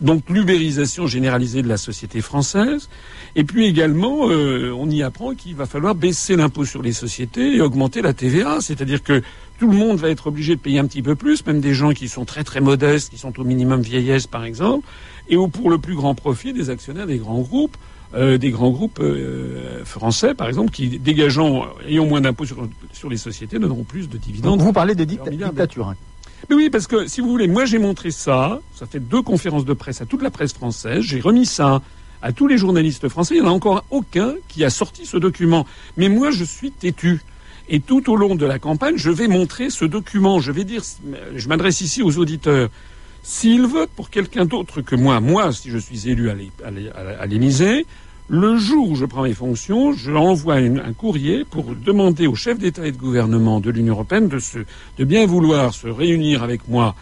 Donc 0.00 0.24
l'ubérisation 0.28 1.06
généralisée 1.06 1.62
de 1.62 1.68
la 1.68 1.78
société 1.78 2.20
française. 2.20 2.88
Et 3.34 3.44
puis 3.44 3.66
également, 3.66 4.28
euh, 4.28 4.70
on 4.72 4.88
y 4.90 5.02
apprend 5.02 5.34
qu'il 5.34 5.54
va 5.56 5.66
falloir 5.66 5.94
baisser 5.94 6.36
l'impôt 6.36 6.64
sur 6.64 6.82
les 6.82 6.92
sociétés 6.92 7.56
et 7.56 7.60
augmenter 7.60 8.02
la 8.02 8.12
TVA. 8.12 8.60
C'est-à-dire 8.60 9.02
que 9.02 9.22
tout 9.58 9.70
le 9.70 9.76
monde 9.76 9.98
va 9.98 10.08
être 10.10 10.26
obligé 10.26 10.56
de 10.56 10.60
payer 10.60 10.78
un 10.78 10.86
petit 10.86 11.02
peu 11.02 11.14
plus, 11.14 11.44
même 11.46 11.60
des 11.60 11.74
gens 11.74 11.92
qui 11.92 12.08
sont 12.08 12.24
très 12.24 12.44
très 12.44 12.60
modestes, 12.60 13.10
qui 13.10 13.18
sont 13.18 13.38
au 13.40 13.44
minimum 13.44 13.80
vieillesse 13.80 14.26
par 14.26 14.44
exemple, 14.44 14.86
et 15.28 15.36
pour 15.36 15.70
le 15.70 15.78
plus 15.78 15.94
grand 15.94 16.14
profit 16.14 16.52
des 16.52 16.70
actionnaires 16.70 17.06
des 17.06 17.18
grands 17.18 17.40
groupes, 17.40 17.76
euh, 18.14 18.38
des 18.38 18.50
grands 18.50 18.70
groupes 18.70 19.00
euh, 19.00 19.84
français 19.84 20.34
par 20.34 20.48
exemple, 20.48 20.70
qui 20.70 20.98
dégageant, 20.98 21.66
ayant 21.86 22.06
moins 22.06 22.20
d'impôts 22.20 22.44
sur, 22.44 23.10
les 23.10 23.16
sociétés, 23.16 23.58
donneront 23.58 23.84
plus 23.84 24.08
de 24.08 24.18
dividendes. 24.18 24.60
Vous 24.60 24.72
parlez 24.72 24.94
de 24.94 25.04
dictature. 25.04 25.88
Hein. 25.88 25.96
Mais 26.48 26.56
oui, 26.56 26.70
parce 26.70 26.86
que 26.86 27.06
si 27.08 27.20
vous 27.20 27.28
voulez, 27.28 27.48
moi 27.48 27.64
j'ai 27.64 27.78
montré 27.78 28.10
ça, 28.10 28.60
ça 28.74 28.86
fait 28.86 29.00
deux 29.00 29.22
conférences 29.22 29.64
de 29.64 29.72
presse 29.72 30.00
à 30.00 30.06
toute 30.06 30.22
la 30.22 30.30
presse 30.30 30.52
française, 30.52 31.02
j'ai 31.02 31.20
remis 31.20 31.46
ça 31.46 31.82
à 32.22 32.32
tous 32.32 32.46
les 32.46 32.58
journalistes 32.58 33.08
français, 33.08 33.34
il 33.36 33.42
n'y 33.42 33.46
en 33.46 33.50
a 33.50 33.54
encore 33.54 33.84
aucun 33.90 34.34
qui 34.48 34.64
a 34.64 34.70
sorti 34.70 35.06
ce 35.06 35.16
document. 35.16 35.66
Mais 35.96 36.08
moi 36.08 36.30
je 36.30 36.44
suis 36.44 36.70
têtu. 36.70 37.20
Et 37.68 37.80
tout 37.80 38.10
au 38.10 38.16
long 38.16 38.34
de 38.34 38.46
la 38.46 38.58
campagne, 38.58 38.96
je 38.96 39.10
vais 39.10 39.28
montrer 39.28 39.70
ce 39.70 39.84
document. 39.84 40.40
Je 40.40 40.52
vais 40.52 40.64
dire, 40.64 40.82
je 41.34 41.48
m'adresse 41.48 41.80
ici 41.80 42.02
aux 42.02 42.18
auditeurs. 42.18 42.68
S'ils 43.22 43.66
votent 43.66 43.90
pour 43.90 44.10
quelqu'un 44.10 44.44
d'autre 44.44 44.82
que 44.82 44.94
moi, 44.94 45.20
moi, 45.20 45.52
si 45.52 45.70
je 45.70 45.78
suis 45.78 46.08
élu 46.08 46.30
à 46.30 47.26
l'Élysée, 47.26 47.86
le 48.28 48.56
jour 48.56 48.90
où 48.90 48.96
je 48.96 49.04
prends 49.04 49.22
mes 49.22 49.34
fonctions, 49.34 49.92
je 49.92 50.12
envoie 50.12 50.56
un 50.56 50.92
courrier 50.92 51.44
pour 51.44 51.74
demander 51.74 52.26
aux 52.26 52.34
chefs 52.34 52.58
d'État 52.58 52.86
et 52.86 52.92
de 52.92 52.96
gouvernement 52.96 53.60
de 53.60 53.70
l'Union 53.70 53.94
européenne 53.94 54.28
de, 54.28 54.38
de 54.98 55.04
bien 55.04 55.26
vouloir 55.26 55.74
se 55.74 55.88
réunir 55.88 56.42
avec 56.42 56.68
moi 56.68 56.94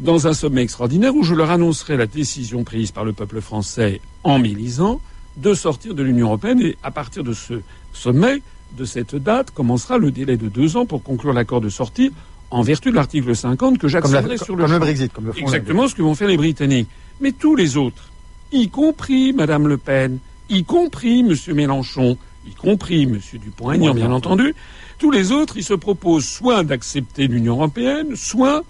dans 0.00 0.26
un 0.26 0.32
sommet 0.32 0.62
extraordinaire 0.62 1.14
où 1.14 1.22
je 1.22 1.34
leur 1.34 1.50
annoncerai 1.50 1.96
la 1.96 2.06
décision 2.06 2.62
prise 2.64 2.92
par 2.92 3.04
le 3.04 3.12
peuple 3.12 3.40
français 3.40 4.00
en 4.22 4.38
m'élisant 4.38 5.00
de 5.36 5.54
sortir 5.54 5.94
de 5.94 6.02
l'Union 6.02 6.26
européenne 6.26 6.60
et 6.60 6.76
à 6.82 6.90
partir 6.90 7.22
de 7.24 7.32
ce 7.32 7.60
sommet, 7.92 8.42
de 8.76 8.84
cette 8.84 9.16
date 9.16 9.50
commencera 9.50 9.98
le 9.98 10.10
délai 10.10 10.36
de 10.36 10.48
deux 10.48 10.76
ans 10.76 10.86
pour 10.86 11.02
conclure 11.02 11.32
l'accord 11.32 11.60
de 11.60 11.68
sortie 11.68 12.12
en 12.50 12.62
vertu 12.62 12.90
de 12.90 12.96
l'article 12.96 13.34
50 13.34 13.78
que 13.78 13.88
j'accéderai 13.88 14.38
sur 14.38 14.56
le, 14.56 14.64
comme 14.64 14.72
le 14.72 14.78
Brexit, 14.78 15.12
comme 15.12 15.26
le 15.26 15.38
Exactement 15.38 15.88
ce 15.88 15.94
que 15.94 16.02
vont 16.02 16.14
faire 16.14 16.28
les 16.28 16.36
Britanniques. 16.36 16.88
Mais 17.20 17.32
tous 17.32 17.56
les 17.56 17.76
autres, 17.76 18.10
y 18.52 18.68
compris 18.68 19.32
Madame 19.32 19.68
Le 19.68 19.76
Pen, 19.76 20.18
y 20.48 20.64
compris 20.64 21.22
Monsieur 21.22 21.54
Mélenchon, 21.54 22.16
y 22.46 22.52
compris 22.52 23.06
Monsieur 23.06 23.38
Dupont-Aignan, 23.38 23.94
bien 23.94 24.12
entendu, 24.12 24.54
tous 24.98 25.10
les 25.10 25.32
autres, 25.32 25.56
ils 25.56 25.64
se 25.64 25.74
proposent 25.74 26.26
soit 26.26 26.64
d'accepter 26.64 27.26
l'Union 27.26 27.54
européenne, 27.54 28.16
soit 28.16 28.64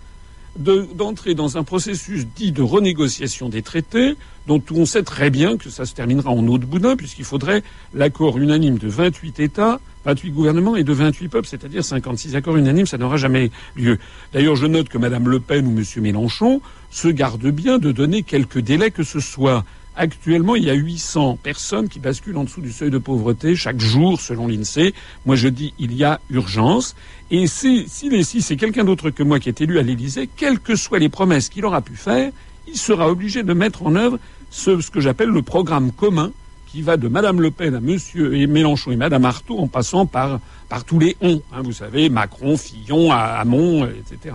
d'entrer 0.58 1.34
dans 1.34 1.56
un 1.56 1.62
processus 1.62 2.26
dit 2.26 2.52
de 2.52 2.62
renégociation 2.62 3.48
des 3.48 3.62
traités, 3.62 4.16
dont 4.46 4.62
on 4.72 4.86
sait 4.86 5.02
très 5.02 5.30
bien 5.30 5.56
que 5.56 5.70
ça 5.70 5.86
se 5.86 5.94
terminera 5.94 6.30
en 6.30 6.46
eau 6.48 6.58
de 6.58 6.66
boudin, 6.66 6.96
puisqu'il 6.96 7.24
faudrait 7.24 7.62
l'accord 7.94 8.38
unanime 8.38 8.78
de 8.78 8.88
28 8.88 9.40
États, 9.40 9.80
28 10.04 10.30
gouvernements 10.30 10.76
et 10.76 10.84
de 10.84 10.92
28 10.92 11.28
peuples, 11.28 11.46
c'est-à-dire 11.46 11.84
56 11.84 12.34
accords 12.34 12.56
unanimes, 12.56 12.86
ça 12.86 12.98
n'aura 12.98 13.16
jamais 13.16 13.50
lieu. 13.76 13.98
D'ailleurs, 14.32 14.56
je 14.56 14.66
note 14.66 14.88
que 14.88 14.98
Mme 14.98 15.28
Le 15.28 15.40
Pen 15.40 15.66
ou 15.66 15.78
M. 15.78 15.84
Mélenchon 16.02 16.60
se 16.90 17.08
gardent 17.08 17.50
bien 17.50 17.78
de 17.78 17.92
donner 17.92 18.22
quelques 18.22 18.60
délais 18.60 18.90
que 18.90 19.02
ce 19.02 19.20
soit. 19.20 19.64
Actuellement, 20.00 20.54
il 20.54 20.62
y 20.62 20.70
a 20.70 20.74
800 20.74 21.40
personnes 21.42 21.88
qui 21.88 21.98
basculent 21.98 22.36
en 22.36 22.44
dessous 22.44 22.60
du 22.60 22.70
seuil 22.70 22.88
de 22.88 22.98
pauvreté 22.98 23.56
chaque 23.56 23.80
jour, 23.80 24.20
selon 24.20 24.46
l'INSEE. 24.46 24.94
Moi, 25.26 25.34
je 25.34 25.48
dis 25.48 25.74
il 25.80 25.92
y 25.92 26.04
a 26.04 26.20
urgence. 26.30 26.94
Et 27.32 27.48
si, 27.48 27.88
si, 27.88 28.40
c'est 28.40 28.56
quelqu'un 28.56 28.84
d'autre 28.84 29.10
que 29.10 29.24
moi 29.24 29.40
qui 29.40 29.48
est 29.48 29.60
élu 29.60 29.76
à 29.80 29.82
l'Élysée, 29.82 30.28
quelles 30.36 30.60
que 30.60 30.76
soient 30.76 31.00
les 31.00 31.08
promesses 31.08 31.48
qu'il 31.48 31.64
aura 31.64 31.80
pu 31.80 31.96
faire, 31.96 32.30
il 32.68 32.76
sera 32.76 33.10
obligé 33.10 33.42
de 33.42 33.52
mettre 33.52 33.84
en 33.84 33.96
œuvre 33.96 34.20
ce, 34.50 34.88
que 34.88 35.00
j'appelle 35.00 35.30
le 35.30 35.42
programme 35.42 35.90
commun 35.90 36.30
qui 36.68 36.80
va 36.82 36.96
de 36.96 37.08
Madame 37.08 37.40
Le 37.40 37.50
Pen 37.50 37.74
à 37.74 37.80
Monsieur 37.80 38.46
Mélenchon 38.46 38.92
et 38.92 38.96
Madame 38.96 39.24
Artaud 39.24 39.58
en 39.58 39.66
passant 39.66 40.06
par, 40.06 40.38
par 40.68 40.84
tous 40.84 41.00
les 41.00 41.16
on. 41.20 41.42
Hein, 41.52 41.62
vous 41.64 41.72
savez, 41.72 42.08
Macron, 42.08 42.56
Fillon, 42.56 43.10
Hamon, 43.10 43.86
etc. 43.86 44.32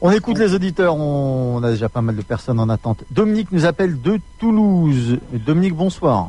On 0.00 0.12
écoute 0.12 0.38
les 0.38 0.54
auditeurs, 0.54 0.94
on 0.94 1.60
a 1.64 1.70
déjà 1.70 1.88
pas 1.88 2.00
mal 2.00 2.14
de 2.14 2.22
personnes 2.22 2.60
en 2.60 2.68
attente. 2.68 3.02
Dominique 3.10 3.50
nous 3.50 3.66
appelle 3.66 4.00
de 4.00 4.20
Toulouse. 4.38 5.18
Dominique, 5.32 5.74
bonsoir. 5.74 6.28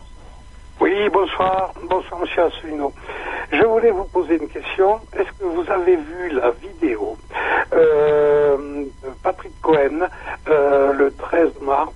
Oui, 0.81 0.91
bonsoir. 1.13 1.71
Bonsoir, 1.87 2.19
monsieur 2.19 2.45
Asselineau. 2.45 2.91
Je 3.51 3.63
voulais 3.63 3.91
vous 3.91 4.05
poser 4.05 4.37
une 4.41 4.47
question. 4.47 4.99
Est-ce 5.13 5.31
que 5.37 5.43
vous 5.43 5.69
avez 5.69 5.97
vu 5.97 6.29
la 6.31 6.49
vidéo 6.49 7.15
euh, 7.73 8.85
de 9.03 9.09
Patrick 9.21 9.53
Cohen 9.61 10.07
euh, 10.47 10.93
le 10.93 11.11
13 11.11 11.49
mars 11.61 11.91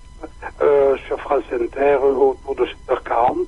euh, 0.62 0.96
sur 1.08 1.20
France 1.22 1.44
Inter 1.52 1.96
autour 2.04 2.54
de 2.56 2.68
7h40 2.88 3.48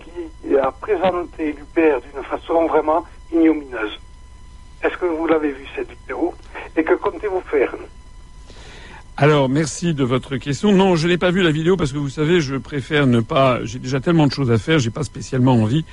qui 0.00 0.56
a 0.56 0.72
présenté 0.72 1.52
l'UPR 1.52 2.00
d'une 2.12 2.24
façon 2.24 2.66
vraiment 2.66 3.04
ignomineuse? 3.32 4.00
Est-ce 4.84 4.96
que 4.98 5.06
vous 5.06 5.26
l'avez 5.26 5.52
vu 5.52 5.64
cette 5.74 5.88
vidéo 5.88 6.34
Et 6.76 6.84
que 6.84 6.94
comptez-vous 6.94 7.40
faire 7.50 7.74
alors, 9.16 9.48
merci 9.48 9.94
de 9.94 10.02
votre 10.02 10.38
question. 10.38 10.72
Non, 10.72 10.96
je 10.96 11.06
n'ai 11.06 11.18
pas 11.18 11.30
vu 11.30 11.40
la 11.40 11.52
vidéo 11.52 11.76
parce 11.76 11.92
que 11.92 11.98
vous 11.98 12.08
savez, 12.08 12.40
je 12.40 12.56
préfère 12.56 13.06
ne 13.06 13.20
pas. 13.20 13.60
J'ai 13.62 13.78
déjà 13.78 14.00
tellement 14.00 14.26
de 14.26 14.32
choses 14.32 14.50
à 14.50 14.58
faire, 14.58 14.80
j'ai 14.80 14.90
pas 14.90 15.04
spécialement 15.04 15.52
envie 15.52 15.84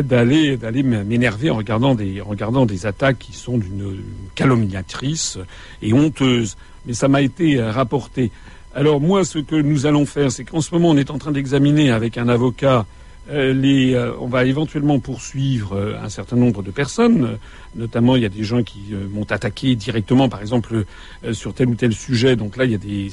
d'aller 0.00 0.56
d'aller 0.56 0.82
m'énerver 0.82 1.50
en 1.50 1.56
regardant 1.56 1.94
des 1.94 2.22
en 2.22 2.24
regardant 2.24 2.64
des 2.64 2.86
attaques 2.86 3.18
qui 3.18 3.34
sont 3.34 3.58
d'une 3.58 4.02
calomniatrice 4.34 5.38
et 5.82 5.92
honteuse. 5.92 6.56
Mais 6.86 6.94
ça 6.94 7.08
m'a 7.08 7.20
été 7.20 7.58
euh, 7.58 7.70
rapporté. 7.70 8.30
Alors 8.74 9.02
moi, 9.02 9.26
ce 9.26 9.38
que 9.38 9.56
nous 9.56 9.84
allons 9.84 10.06
faire, 10.06 10.32
c'est 10.32 10.44
qu'en 10.44 10.62
ce 10.62 10.72
moment, 10.74 10.88
on 10.88 10.96
est 10.96 11.10
en 11.10 11.18
train 11.18 11.32
d'examiner 11.32 11.90
avec 11.90 12.16
un 12.16 12.28
avocat 12.30 12.86
euh, 13.30 13.54
euh, 13.54 14.12
on 14.18 14.26
va 14.26 14.44
éventuellement 14.44 14.98
poursuivre 14.98 15.76
euh, 15.76 15.94
un 16.02 16.08
certain 16.08 16.36
nombre 16.36 16.62
de 16.62 16.70
personnes. 16.70 17.38
notamment, 17.76 18.16
il 18.16 18.22
y 18.22 18.26
a 18.26 18.28
des 18.28 18.42
gens 18.42 18.62
qui 18.62 18.94
m'ont 19.12 19.24
attaqué 19.24 19.76
directement, 19.76 20.28
par 20.28 20.40
exemple, 20.40 20.84
sur 21.32 21.54
tel 21.54 21.68
ou 21.68 21.74
tel 21.74 21.92
sujet. 21.92 22.36
Donc 22.36 22.56
là, 22.56 22.64
il 22.64 22.72
y 22.72 22.74
a 22.74 22.78
des 22.78 23.10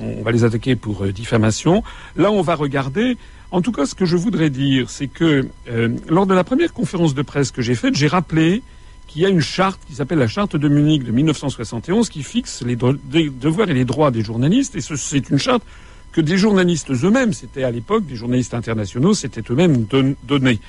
on 0.00 0.22
va 0.22 0.30
les 0.30 0.44
attaquer 0.44 0.76
pour 0.76 1.06
diffamation. 1.06 1.82
Là, 2.16 2.30
on 2.30 2.42
va 2.42 2.54
regarder. 2.54 3.16
En 3.50 3.62
tout 3.62 3.72
cas, 3.72 3.86
ce 3.86 3.94
que 3.94 4.04
je 4.04 4.16
voudrais 4.16 4.50
dire, 4.50 4.90
c'est 4.90 5.08
que 5.08 5.48
lors 6.08 6.26
de 6.26 6.34
la 6.34 6.44
première 6.44 6.72
conférence 6.72 7.14
de 7.14 7.22
presse 7.22 7.50
que 7.50 7.62
j'ai 7.62 7.74
faite, 7.74 7.96
j'ai 7.96 8.08
rappelé 8.08 8.62
qu'il 9.08 9.22
y 9.22 9.26
a 9.26 9.28
une 9.28 9.40
charte 9.40 9.80
qui 9.86 9.94
s'appelle 9.94 10.18
la 10.18 10.28
charte 10.28 10.56
de 10.56 10.68
Munich 10.68 11.04
de 11.04 11.12
1971 11.12 12.08
qui 12.08 12.22
fixe 12.22 12.62
les 12.62 12.76
devoirs 12.76 13.70
et 13.70 13.74
les 13.74 13.84
droits 13.84 14.10
des 14.10 14.22
journalistes. 14.22 14.76
Et 14.76 14.80
c'est 14.80 15.30
une 15.30 15.38
charte 15.38 15.62
que 16.16 16.22
des 16.22 16.38
journalistes 16.38 16.90
eux-mêmes, 16.90 17.34
c'était 17.34 17.62
à 17.62 17.70
l'époque 17.70 18.06
des 18.06 18.16
journalistes 18.16 18.54
internationaux, 18.54 19.12
s'étaient 19.12 19.42
eux-mêmes 19.50 19.84
donnés. 20.26 20.60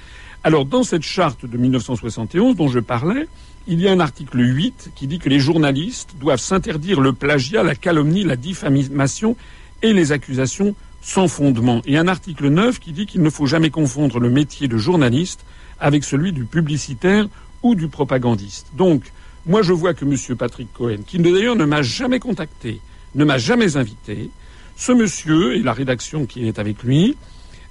Alors 0.43 0.65
dans 0.65 0.83
cette 0.83 1.03
charte 1.03 1.45
de 1.45 1.57
1971 1.57 2.57
dont 2.57 2.67
je 2.67 2.79
parlais, 2.79 3.29
il 3.65 3.79
y 3.79 3.87
a 3.87 3.93
un 3.93 4.01
article 4.01 4.39
8 4.39 4.91
qui 4.93 5.07
dit 5.07 5.19
que 5.19 5.29
les 5.29 5.39
journalistes 5.39 6.15
doivent 6.19 6.41
s'interdire 6.41 6.99
le 6.99 7.13
plagiat, 7.13 7.63
la 7.63 7.75
calomnie, 7.75 8.25
la 8.25 8.35
diffamation 8.35 9.37
et 9.83 9.93
les 9.93 10.11
accusations 10.11 10.75
sans 11.01 11.29
fondement. 11.29 11.81
Et 11.85 11.97
un 11.97 12.09
article 12.09 12.49
9 12.49 12.77
qui 12.79 12.91
dit 12.91 13.05
qu'il 13.05 13.21
ne 13.21 13.29
faut 13.29 13.45
jamais 13.45 13.69
confondre 13.69 14.19
le 14.19 14.29
métier 14.29 14.67
de 14.67 14.75
journaliste 14.75 15.45
avec 15.79 16.03
celui 16.03 16.33
du 16.33 16.43
publicitaire 16.43 17.25
ou 17.63 17.73
du 17.73 17.87
propagandiste. 17.87 18.67
Donc, 18.75 19.13
moi 19.45 19.61
je 19.61 19.71
vois 19.71 19.93
que 19.93 20.03
M. 20.03 20.35
Patrick 20.35 20.73
Cohen, 20.73 21.03
qui 21.07 21.19
d'ailleurs 21.19 21.55
ne 21.55 21.63
m'a 21.63 21.83
jamais 21.83 22.19
contacté, 22.19 22.81
ne 23.15 23.23
m'a 23.23 23.37
jamais 23.37 23.77
invité, 23.77 24.29
ce 24.77 24.91
monsieur 24.91 25.55
et 25.55 25.59
la 25.63 25.73
rédaction 25.73 26.25
qui 26.25 26.47
est 26.47 26.59
avec 26.59 26.83
lui 26.83 27.17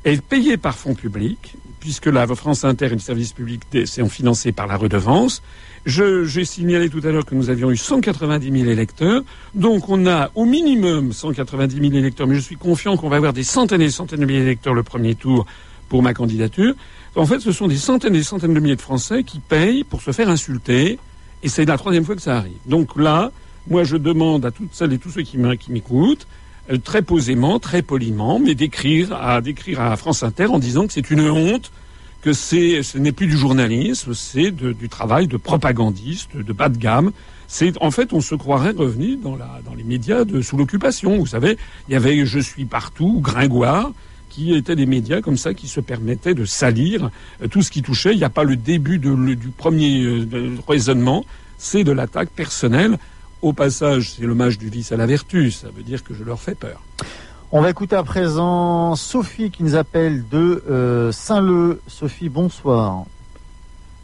est 0.04 0.20
payé 0.20 0.56
par 0.56 0.76
fonds 0.76 0.94
publics, 0.94 1.54
puisque 1.80 2.06
la 2.06 2.26
France 2.26 2.64
Inter 2.64 2.86
et 2.86 2.90
le 2.90 2.98
service 2.98 3.32
public 3.32 3.62
sont 3.86 4.08
financés 4.08 4.52
par 4.52 4.66
la 4.66 4.76
redevance. 4.76 5.40
J'ai 5.86 6.44
signalé 6.44 6.90
tout 6.90 7.00
à 7.04 7.12
l'heure 7.12 7.24
que 7.24 7.36
nous 7.36 7.48
avions 7.48 7.70
eu 7.70 7.76
190 7.76 8.50
000 8.50 8.70
électeurs. 8.70 9.22
Donc 9.54 9.88
on 9.88 10.04
a 10.06 10.30
au 10.34 10.44
minimum 10.44 11.12
190 11.12 11.76
000 11.76 11.94
électeurs, 11.94 12.26
mais 12.26 12.34
je 12.34 12.40
suis 12.40 12.56
confiant 12.56 12.96
qu'on 12.96 13.08
va 13.08 13.16
avoir 13.16 13.32
des 13.32 13.44
centaines 13.44 13.82
et 13.82 13.86
des 13.86 13.90
centaines 13.90 14.20
de 14.20 14.26
milliers 14.26 14.40
d'électeurs 14.40 14.74
le 14.74 14.82
premier 14.82 15.14
tour 15.14 15.46
pour 15.88 16.02
ma 16.02 16.12
candidature. 16.12 16.74
En 17.14 17.24
fait, 17.24 17.38
ce 17.38 17.52
sont 17.52 17.68
des 17.68 17.76
centaines 17.76 18.16
et 18.16 18.18
des 18.18 18.24
centaines 18.24 18.52
de 18.52 18.58
milliers 18.58 18.76
de 18.76 18.82
Français 18.82 19.22
qui 19.22 19.38
payent 19.38 19.84
pour 19.84 20.02
se 20.02 20.10
faire 20.10 20.28
insulter. 20.28 20.98
Et 21.44 21.48
c'est 21.48 21.64
la 21.64 21.78
troisième 21.78 22.04
fois 22.04 22.16
que 22.16 22.22
ça 22.22 22.36
arrive. 22.36 22.58
Donc 22.66 22.96
là, 22.96 23.30
moi, 23.68 23.84
je 23.84 23.96
demande 23.96 24.44
à 24.44 24.50
toutes 24.50 24.74
celles 24.74 24.92
et 24.92 24.98
tous 24.98 25.10
ceux 25.10 25.22
qui 25.22 25.38
m'écoutent 25.38 26.26
très 26.82 27.02
posément, 27.02 27.58
très 27.58 27.82
poliment, 27.82 28.38
mais 28.38 28.54
d'écrire 28.54 29.12
à 29.14 29.40
d'écrire 29.40 29.80
à 29.80 29.96
France 29.96 30.22
Inter 30.22 30.46
en 30.46 30.58
disant 30.58 30.86
que 30.86 30.92
c'est 30.92 31.10
une 31.10 31.28
honte, 31.28 31.70
que 32.22 32.32
c'est 32.32 32.82
ce 32.82 32.98
n'est 32.98 33.12
plus 33.12 33.26
du 33.26 33.36
journalisme, 33.36 34.14
c'est 34.14 34.50
du 34.50 34.88
travail 34.88 35.28
de 35.28 35.36
propagandiste, 35.36 36.36
de 36.36 36.52
bas 36.52 36.68
de 36.68 36.78
gamme. 36.78 37.12
C'est 37.48 37.80
en 37.80 37.90
fait 37.90 38.12
on 38.12 38.20
se 38.20 38.34
croirait 38.34 38.72
revenu 38.72 39.16
dans 39.16 39.36
la 39.36 39.60
dans 39.64 39.74
les 39.74 39.84
médias 39.84 40.24
de 40.24 40.40
sous 40.40 40.56
l'occupation. 40.56 41.18
Vous 41.18 41.26
savez, 41.26 41.56
il 41.88 41.92
y 41.92 41.96
avait 41.96 42.26
Je 42.26 42.40
suis 42.40 42.64
partout, 42.64 43.20
Gringoire 43.20 43.92
qui 44.36 44.54
étaient 44.54 44.76
des 44.76 44.84
médias 44.84 45.22
comme 45.22 45.38
ça 45.38 45.54
qui 45.54 45.66
se 45.66 45.80
permettaient 45.80 46.34
de 46.34 46.44
salir 46.44 47.10
euh, 47.42 47.48
tout 47.48 47.62
ce 47.62 47.70
qui 47.70 47.80
touchait. 47.80 48.12
Il 48.12 48.18
n'y 48.18 48.24
a 48.24 48.28
pas 48.28 48.44
le 48.44 48.56
début 48.56 48.98
de, 48.98 49.14
du 49.34 49.48
premier 49.48 50.02
euh, 50.02 50.56
raisonnement, 50.68 51.24
c'est 51.56 51.84
de 51.84 51.92
l'attaque 51.92 52.28
personnelle 52.28 52.98
au 53.46 53.52
passage, 53.52 54.12
c'est 54.12 54.22
l'hommage 54.22 54.58
du 54.58 54.68
vice 54.68 54.90
à 54.90 54.96
la 54.96 55.06
vertu. 55.06 55.52
Ça 55.52 55.68
veut 55.68 55.84
dire 55.84 56.02
que 56.02 56.14
je 56.14 56.24
leur 56.24 56.40
fais 56.40 56.54
peur. 56.54 56.82
On 57.52 57.60
va 57.60 57.70
écouter 57.70 57.94
à 57.94 58.02
présent 58.02 58.96
Sophie 58.96 59.52
qui 59.52 59.62
nous 59.62 59.76
appelle 59.76 60.28
de 60.28 60.64
euh, 60.68 61.12
Saint-Leu. 61.12 61.80
Sophie, 61.86 62.28
bonsoir. 62.28 63.04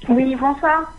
Oui, 0.09 0.37
bonsoir. 0.37 0.95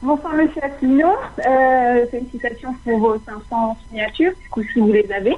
Bonsoir, 0.00 0.32
monsieur 0.32 0.64
Asselineau. 0.64 1.14
Euh, 1.46 2.06
félicitations 2.10 2.74
pour 2.84 2.98
vos 2.98 3.18
500 3.18 3.76
signatures, 3.88 4.32
du 4.56 4.72
si 4.72 4.80
vous 4.80 4.92
les 4.92 5.12
avez. 5.12 5.36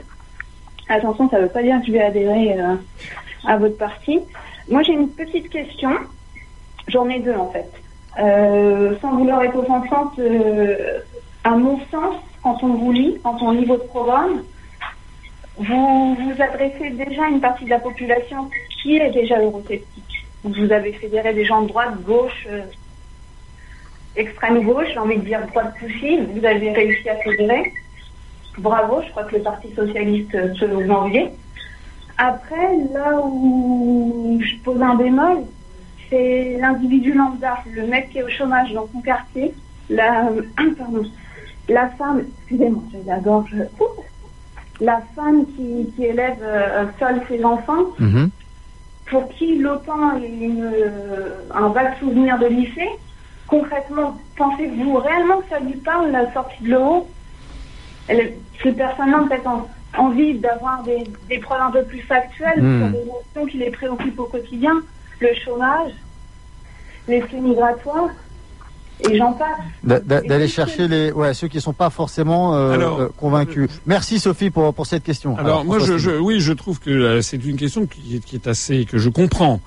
Attention, 0.89 1.29
ça 1.29 1.39
ne 1.39 1.43
veut 1.43 1.49
pas 1.49 1.63
dire 1.63 1.81
que 1.81 1.87
je 1.89 1.93
vais 1.93 2.03
adhérer 2.03 2.61
euh, 2.61 2.77
à 3.45 3.57
votre 3.57 3.77
parti. 3.77 4.21
Moi, 4.71 4.83
j'ai 4.83 4.93
une 4.93 5.09
petite 5.09 5.51
question. 5.51 5.91
J'en 6.87 7.09
ai 7.09 7.19
deux, 7.19 7.35
en 7.35 7.51
fait. 7.51 7.71
sans 9.01 9.17
vouloir 9.17 9.43
être 9.43 9.57
offensante, 9.57 10.21
à 11.45 11.51
mon 11.51 11.79
sens, 11.91 12.17
quand 12.43 12.63
on 12.63 12.75
vous 12.75 12.93
lit, 12.93 13.19
quand 13.23 13.41
on 13.43 13.53
lit 13.53 13.67
votre 13.67 13.87
programme, 13.87 14.43
vous 15.57 16.15
vous 16.15 16.43
adressez 16.43 16.91
déjà 16.91 17.25
à 17.25 17.29
une 17.29 17.41
partie 17.41 17.65
de 17.65 17.71
la 17.71 17.79
population 17.79 18.51
qui 18.83 18.97
est 18.97 19.11
déjà 19.11 19.41
eurosceptique. 19.41 20.27
Vous 20.43 20.73
avez 20.73 20.93
fédéré 20.93 21.33
des 21.33 21.45
gens 21.45 21.63
de 21.63 21.69
droite, 21.69 22.03
gauche, 22.03 22.47
euh, 22.51 22.63
extrême 24.17 24.63
gauche, 24.63 24.89
j'ai 24.93 24.99
envie 24.99 25.19
de 25.19 25.25
dire 25.25 25.47
droite 25.47 25.75
possible. 25.79 26.27
Vous 26.35 26.45
avez 26.45 26.73
réussi 26.73 27.09
à 27.09 27.17
fédérer. 27.17 27.73
Bravo, 28.59 29.03
je 29.05 29.11
crois 29.11 29.25
que 29.25 29.37
le 29.37 29.43
Parti 29.43 29.73
socialiste 29.75 30.55
se 30.55 30.65
vous 30.65 30.91
envier. 30.91 31.31
Après, 32.17 32.77
là 32.93 33.21
où 33.25 34.41
je 34.41 34.57
pose 34.63 34.81
un 34.81 34.95
bémol, 34.95 35.45
c'est 36.09 36.59
l'individu 36.61 37.13
lambda, 37.13 37.59
le 37.73 37.87
mec 37.87 38.11
qui 38.11 38.19
est 38.19 38.23
au 38.23 38.29
chômage 38.29 38.73
dans 38.73 38.89
son 38.93 39.01
quartier, 39.01 39.53
la, 39.91 40.31
pardon, 40.79 41.05
la 41.69 41.89
femme, 41.91 42.23
excusez-moi, 42.39 42.83
j'ai 42.93 43.03
la 43.07 43.19
gorge, 43.19 43.55
la 44.81 45.01
femme 45.15 45.47
qui, 45.47 45.91
qui 45.95 46.05
élève 46.05 46.39
euh, 46.43 46.85
seule 46.99 47.23
ses 47.29 47.45
enfants, 47.45 47.87
mhm. 47.99 48.31
pour 49.07 49.29
qui 49.31 49.59
l'OTAN 49.59 50.19
est 50.19 50.51
un 51.55 51.69
vague 51.69 51.99
souvenir 51.99 52.39
de 52.39 52.47
lycée, 52.47 52.91
concrètement, 53.47 54.17
pensez-vous 54.37 54.97
réellement 54.97 55.39
que 55.39 55.49
ça 55.51 55.61
lui 55.61 55.77
parle, 55.77 56.11
la 56.11 56.33
sortie 56.33 56.63
de 56.65 56.71
l'euro 56.71 57.09
Ces 58.09 58.73
personnes-là 58.73 59.23
ont 59.23 59.29
peut-être 59.29 59.51
envie 59.97 60.35
d'avoir 60.39 60.83
des, 60.83 61.05
des, 61.29 61.39
preuves 61.39 61.61
un 61.61 61.71
peu 61.71 61.85
plus 61.85 62.01
factuelles 62.01 62.63
mhm. 62.63 62.81
sur 62.81 62.89
des 62.91 63.07
notions 63.07 63.47
qui 63.51 63.59
les 63.59 63.71
préoccupent 63.71 64.21
au 64.21 64.27
quotidien, 64.27 64.75
le 65.21 65.29
chômage, 65.45 65.93
les 67.09 67.21
flux 67.23 67.41
migratoires 67.41 68.11
et 69.01 69.19
j'en 69.19 69.33
passe. 69.33 70.03
D'aller 70.05 70.49
chercher 70.49 70.89
les, 70.89 71.13
ouais, 71.13 71.35
ceux 71.35 71.49
qui 71.49 71.57
ne 71.57 71.63
sont 71.63 71.73
pas 71.73 71.91
forcément 71.91 72.55
euh, 72.55 72.79
euh, 72.79 73.09
convaincus. 73.17 73.69
Merci 73.87 74.19
Sophie 74.19 74.51
pour, 74.51 74.73
pour 74.75 74.87
cette 74.87 75.03
question. 75.03 75.37
Alors, 75.37 75.65
moi, 75.65 75.79
je, 75.79 76.19
oui, 76.19 76.41
je 76.41 76.53
trouve 76.53 76.81
que 76.81 76.91
euh, 76.91 77.23
c'est 77.23 77.45
une 77.45 77.57
question 77.57 77.87
qui 77.87 78.17
est, 78.17 78.25
qui 78.25 78.37
est, 78.37 78.47
assez 78.47 78.85
que 78.85 78.99
je 78.99 79.09
comprends, 79.09 79.61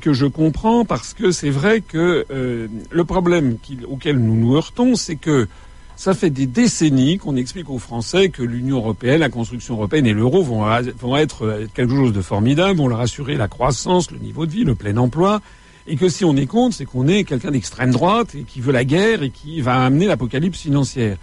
que 0.00 0.12
je 0.12 0.26
comprends 0.26 0.84
parce 0.84 1.14
que 1.14 1.30
c'est 1.32 1.50
vrai 1.50 1.80
que 1.80 2.26
le 2.28 3.04
problème 3.04 3.56
auquel 3.88 4.18
nous 4.18 4.36
nous 4.36 4.54
heurtons, 4.54 4.94
c'est 4.94 5.16
que 5.16 5.48
ça 5.96 6.14
fait 6.14 6.30
des 6.30 6.46
décennies 6.46 7.18
qu'on 7.18 7.36
explique 7.36 7.70
aux 7.70 7.78
Français 7.78 8.28
que 8.28 8.42
l'Union 8.42 8.78
européenne, 8.78 9.20
la 9.20 9.28
construction 9.28 9.74
européenne 9.74 10.06
et 10.06 10.12
l'euro 10.12 10.42
vont, 10.42 10.64
vont 10.98 11.16
être 11.16 11.66
quelque 11.74 11.94
chose 11.94 12.12
de 12.12 12.22
formidable, 12.22 12.78
vont 12.78 12.88
leur 12.88 13.00
assurer 13.00 13.36
la 13.36 13.48
croissance, 13.48 14.10
le 14.10 14.18
niveau 14.18 14.46
de 14.46 14.50
vie, 14.50 14.64
le 14.64 14.74
plein 14.74 14.96
emploi 14.96 15.40
et 15.86 15.96
que 15.96 16.08
si 16.08 16.24
on 16.24 16.36
est 16.36 16.46
contre, 16.46 16.76
c'est 16.76 16.84
qu'on 16.84 17.08
est 17.08 17.24
quelqu'un 17.24 17.50
d'extrême 17.50 17.90
droite 17.90 18.34
et 18.34 18.42
qui 18.42 18.60
veut 18.60 18.72
la 18.72 18.84
guerre 18.84 19.22
et 19.22 19.30
qui 19.30 19.60
va 19.60 19.84
amener 19.84 20.06
l'apocalypse 20.06 20.60
financière. 20.60 21.16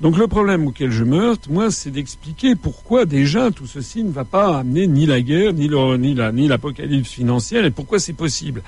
Donc 0.00 0.18
le 0.18 0.26
problème 0.26 0.66
auquel 0.66 0.90
je 0.90 1.04
me 1.04 1.18
heurte, 1.18 1.48
moi, 1.48 1.70
c'est 1.70 1.90
d'expliquer 1.90 2.54
pourquoi 2.54 3.06
déjà 3.06 3.50
tout 3.50 3.66
ceci 3.66 4.04
ne 4.04 4.12
va 4.12 4.24
pas 4.24 4.58
amener 4.58 4.86
ni 4.86 5.06
la 5.06 5.22
guerre, 5.22 5.54
ni, 5.54 5.70
ni 5.70 6.48
l'apocalypse 6.48 7.10
financière, 7.10 7.64
et 7.64 7.70
pourquoi 7.70 7.98
c'est 7.98 8.12
possible. 8.12 8.62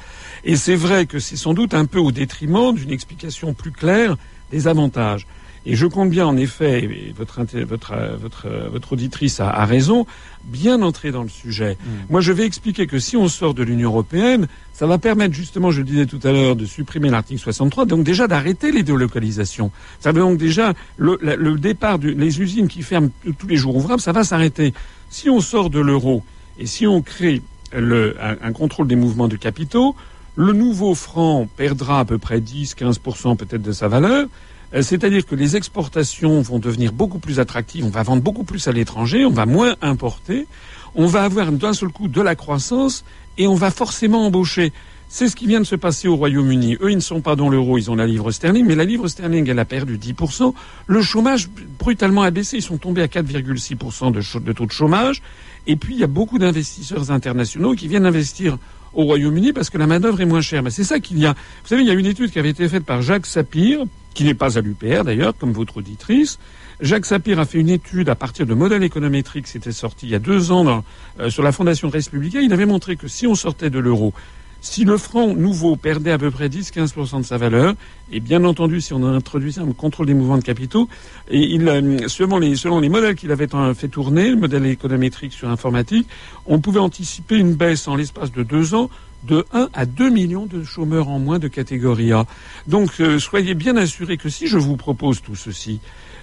Et 0.45 0.57
c'est 0.57 0.75
vrai 0.75 1.05
que 1.05 1.19
c'est 1.19 1.37
sans 1.37 1.53
doute 1.53 1.75
un 1.75 1.85
peu 1.85 1.99
au 1.99 2.13
détriment 2.13 2.75
d'une 2.75 2.91
explication 2.91 3.53
plus 3.53 3.73
claire 3.73 4.17
des 4.51 4.69
avantages. 4.69 5.27
Et 5.71 5.77
je 5.77 5.87
compte 5.87 6.09
bien, 6.09 6.27
en 6.27 6.39
effet, 6.39 6.83
et 6.83 7.15
votre, 7.15 7.43
votre, 7.67 7.95
votre, 8.19 8.49
votre 8.73 8.93
auditrice 8.95 9.39
a, 9.39 9.67
raison, 9.67 10.07
bien 10.45 10.81
entrer 10.81 11.13
dans 11.13 11.23
le 11.23 11.29
sujet. 11.29 11.77
Mm. 11.79 11.91
Moi, 12.09 12.23
je 12.23 12.33
vais 12.33 12.47
expliquer 12.47 12.87
que 12.87 12.99
si 12.99 13.19
on 13.19 13.29
sort 13.29 13.53
de 13.53 13.63
l'Union 13.63 13.91
européenne, 13.91 14.49
ça 14.73 14.87
va 14.87 14.97
permettre 14.97 15.35
justement, 15.35 15.71
je 15.71 15.81
le 15.81 15.85
disais 15.85 16.07
tout 16.07 16.21
à 16.25 16.33
l'heure, 16.33 16.57
de 16.57 16.65
supprimer 16.65 17.11
l'article 17.11 17.39
63, 17.41 17.85
donc 17.85 18.03
déjà 18.03 18.27
d'arrêter 18.27 18.73
les 18.73 18.83
délocalisations. 18.83 19.71
Ça 20.01 20.11
veut 20.11 20.21
donc 20.21 20.39
déjà 20.39 20.73
le, 20.97 21.19
le 21.21 21.59
départ 21.59 21.99
des 21.99 22.41
usines 22.41 22.69
qui 22.69 22.81
ferment 22.81 23.11
tous 23.39 23.47
les 23.47 23.57
jours 23.57 23.77
ouvrables, 23.77 24.01
ça 24.01 24.13
va 24.13 24.25
s'arrêter. 24.25 24.73
Si 25.11 25.29
on 25.29 25.41
sort 25.41 25.69
de 25.69 25.81
l'euro 25.81 26.23
et 26.59 26.65
si 26.65 26.87
on 26.87 27.03
crée 27.03 27.43
le, 27.77 28.17
un, 28.23 28.39
un 28.41 28.53
contrôle 28.55 28.87
des 28.87 28.97
mouvements 28.97 29.29
de 29.29 29.37
capitaux, 29.37 29.95
le 30.35 30.53
nouveau 30.53 30.95
franc 30.95 31.47
perdra 31.57 32.01
à 32.01 32.05
peu 32.07 32.17
près 32.17 32.39
10-15% 32.39 33.37
peut-être 33.37 33.61
de 33.61 33.73
sa 33.73 33.89
valeur. 33.89 34.29
Euh, 34.75 34.83
c'est-à-dire 34.83 35.25
que 35.27 35.35
les 35.35 35.57
exportations 35.57 36.41
vont 36.43 36.59
devenir 36.59 36.93
beaucoup 36.93 37.19
plus 37.19 37.41
attractives, 37.41 37.85
on 37.85 37.91
va 37.91 38.03
vendre 38.03 38.23
beaucoup 38.23 38.45
plus 38.45 38.69
à 38.69 38.73
l'étranger, 38.73 39.25
on 39.25 39.31
va 39.31 39.47
moins 39.47 39.77
importer, 39.81 40.47
on 40.95 41.07
va 41.07 41.25
avoir 41.25 41.53
d'un 41.53 41.73
seul 41.73 41.89
coup 41.89 42.09
de 42.09 42.21
la 42.21 42.35
croissance 42.35 43.05
et 43.39 43.47
on 43.47 43.55
va 43.55 43.71
forcément 43.71 44.27
embaucher. 44.27 44.73
C'est 45.11 45.29
ce 45.29 45.37
qui 45.37 45.47
vient 45.47 45.61
de 45.61 45.65
se 45.65 45.75
passer 45.75 46.07
au 46.07 46.17
Royaume-Uni. 46.17 46.77
Eux, 46.83 46.91
ils 46.91 46.97
ne 46.97 47.01
sont 47.01 47.23
pas 47.23 47.35
dans 47.35 47.49
l'euro, 47.49 47.79
ils 47.79 47.91
ont 47.91 47.95
la 47.95 48.07
livre 48.07 48.31
sterling, 48.31 48.67
mais 48.67 48.75
la 48.75 48.85
livre 48.85 49.09
sterling, 49.09 49.49
elle 49.49 49.59
a 49.59 49.65
perdu 49.65 49.97
10%. 49.97 50.53
Le 50.87 51.03
chômage, 51.03 51.49
brutalement, 51.79 52.23
a 52.23 52.31
baissé. 52.31 52.59
Ils 52.59 52.63
sont 52.63 52.77
tombés 52.77 53.01
à 53.01 53.07
4,6% 53.07 54.13
de, 54.13 54.41
de 54.41 54.53
taux 54.53 54.67
de 54.67 54.71
chômage. 54.71 55.23
Et 55.67 55.77
puis, 55.77 55.95
il 55.95 56.01
y 56.01 56.05
a 56.05 56.09
beaucoup 56.09 56.39
d'investisseurs 56.39 57.11
internationaux 57.11 57.75
qui 57.75 57.89
viennent 57.89 58.05
investir 58.05 58.59
au 58.93 59.05
Royaume-Uni 59.05 59.55
parce 59.55 59.71
que 59.71 59.79
la 59.79 59.87
main-d'œuvre 59.87 60.21
est 60.21 60.27
moins 60.27 60.43
chère. 60.43 60.63
Mais 60.63 60.71
c'est 60.71 60.85
ça 60.85 61.01
qu'il 61.01 61.19
y 61.19 61.25
a. 61.25 61.33
Vous 61.33 61.69
savez, 61.69 61.81
il 61.81 61.89
y 61.89 61.91
a 61.91 61.95
une 61.95 62.07
étude 62.07 62.31
qui 62.31 62.39
avait 62.39 62.51
été 62.51 62.69
faite 62.69 62.85
par 62.85 63.01
Jacques 63.01 63.27
Sapir, 63.27 63.85
qui 64.19 64.25
n'est 64.25 64.35
pas 64.35 64.59
à 64.59 64.61
l'UPR 64.61 65.05
d'ailleurs, 65.05 65.33
comme 65.39 65.53
votre 65.53 65.77
auditrice. 65.77 66.41
Jacques 66.81 67.07
Sapir 67.07 67.39
a 67.39 67.45
fait 67.45 67.59
une 67.59 67.69
étude 67.69 68.09
à 68.09 68.17
partir 68.17 68.47
de 68.47 68.55
modèles 68.55 68.83
économétriques, 68.83 69.47
c'était 69.47 69.71
sorti 69.71 70.07
il 70.07 70.11
y 70.11 70.17
a 70.17 70.19
deux 70.19 70.51
ans 70.51 70.83
euh, 71.21 71.31
sur 71.31 71.45
la 71.45 71.53
Fondation 71.53 71.89
Républicaine. 71.89 72.43
Il 72.43 72.53
avait 72.53 72.67
montré 72.67 72.97
que 72.97 73.07
si 73.07 73.29
on 73.29 73.37
sortait 73.37 73.71
de 73.71 73.79
l'euro, 73.79 74.13
si 74.61 74.85
le 74.85 74.97
franc 74.97 75.37
nouveau 75.37 75.77
perdait 75.77 76.11
à 76.11 76.19
peu 76.19 76.33
près 76.33 76.49
10-15% 76.49 77.19
de 77.19 77.25
sa 77.25 77.37
valeur, 77.37 77.75
et 78.11 78.19
bien 78.19 78.43
entendu 78.43 78.81
si 78.81 78.93
on 78.93 79.05
introduisait 79.05 79.61
un 79.61 79.71
contrôle 79.71 80.07
des 80.07 80.15
mouvements 80.15 80.39
de 80.39 80.43
capitaux, 80.43 80.89
et 81.31 81.39
il, 81.39 81.69
euh, 81.69 82.09
selon, 82.09 82.41
les, 82.41 82.57
selon 82.57 82.81
les 82.81 82.89
modèles 82.89 83.15
qu'il 83.15 83.31
avait 83.31 83.47
fait 83.77 83.87
tourner, 83.87 84.31
le 84.31 84.37
modèle 84.37 84.67
économétrique 84.67 85.33
sur 85.33 85.49
informatique, 85.49 86.09
on 86.45 86.59
pouvait 86.59 86.81
anticiper 86.81 87.37
une 87.37 87.55
baisse 87.55 87.87
en 87.87 87.95
l'espace 87.95 88.33
de 88.33 88.43
deux 88.43 88.75
ans 88.75 88.91
de 89.25 89.45
1 89.53 89.69
à 89.73 89.87
2 89.87 90.11
millions 90.11 90.47
de 90.47 90.63
chômeurs 90.63 91.09
en 91.09 91.19
moins 91.19 91.39
de 91.39 91.49
catégorie 91.49 92.13
A. 92.13 92.27
Donc 92.67 92.91
euh, 93.01 93.19
soyez 93.19 93.55
bien 93.55 93.77
assurés 93.77 94.17
que 94.17 94.29
si 94.29 94.47
je 94.47 94.59
vous 94.59 94.77
propose 94.77 95.21
tout 95.23 95.35
ceci, 95.35 95.81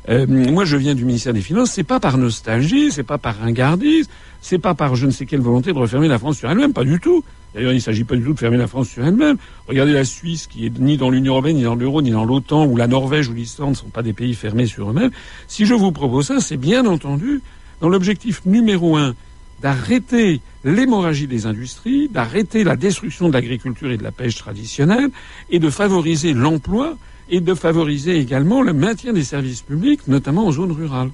euh, 0.09 0.25
moi 0.27 0.65
je 0.65 0.77
viens 0.77 0.95
du 0.95 1.05
ministère 1.05 1.33
des 1.33 1.41
Finances, 1.41 1.71
c'est 1.71 1.83
pas 1.83 1.99
par 1.99 2.17
nostalgie, 2.17 2.91
c'est 2.91 3.03
pas 3.03 3.17
par 3.17 3.37
ringardise, 3.37 4.07
c'est 4.41 4.59
pas 4.59 4.75
par 4.75 4.95
je 4.95 5.05
ne 5.07 5.11
sais 5.11 5.25
quelle 5.25 5.41
volonté 5.41 5.73
de 5.73 5.77
refermer 5.77 6.07
la 6.07 6.19
France 6.19 6.37
sur 6.37 6.49
elle-même, 6.49 6.73
pas 6.73 6.83
du 6.83 6.99
tout. 6.99 7.23
D'ailleurs, 7.55 7.71
il 7.71 7.75
ne 7.75 7.81
s'agit 7.81 8.03
pas 8.03 8.17
du 8.17 8.23
tout 8.23 8.33
de 8.33 8.39
fermer 8.39 8.57
la 8.57 8.67
France 8.67 8.89
sur 8.89 9.05
elle-même. 9.05 9.37
Regardez 9.67 9.93
la 9.93 10.03
Suisse, 10.03 10.45
qui 10.45 10.65
est 10.65 10.77
ni 10.77 10.97
dans 10.97 11.09
l'Union 11.09 11.33
européenne, 11.33 11.55
ni 11.55 11.63
dans 11.63 11.75
l'euro, 11.75 12.01
ni 12.01 12.11
dans 12.11 12.25
l'OTAN, 12.25 12.65
ou 12.65 12.75
la 12.75 12.87
Norvège 12.87 13.29
ou 13.29 13.33
l'Islande 13.33 13.69
ne 13.69 13.75
sont 13.75 13.87
pas 13.87 14.03
des 14.03 14.11
pays 14.11 14.33
fermés 14.33 14.65
sur 14.65 14.89
eux-mêmes. 14.89 15.11
Si 15.47 15.65
je 15.65 15.73
vous 15.73 15.93
propose 15.93 16.27
ça, 16.27 16.41
c'est 16.41 16.57
bien 16.57 16.85
entendu 16.85 17.41
dans 17.79 17.87
l'objectif 17.87 18.45
numéro 18.45 18.97
un 18.97 19.15
d'arrêter 19.61 20.41
l'hémorragie 20.63 21.27
des 21.27 21.45
industries, 21.45 22.09
d'arrêter 22.09 22.63
la 22.63 22.75
destruction 22.75 23.27
de 23.29 23.33
l'agriculture 23.33 23.91
et 23.91 23.97
de 23.97 24.03
la 24.03 24.11
pêche 24.11 24.35
traditionnelle, 24.35 25.09
et 25.49 25.59
de 25.59 25.69
favoriser 25.69 26.33
l'emploi 26.33 26.95
et 27.29 27.39
de 27.39 27.53
favoriser 27.53 28.17
également 28.17 28.61
le 28.61 28.73
maintien 28.73 29.13
des 29.13 29.23
services 29.23 29.61
publics, 29.61 30.07
notamment 30.07 30.45
en 30.45 30.51
zone 30.51 30.71
rurale. 30.71 31.09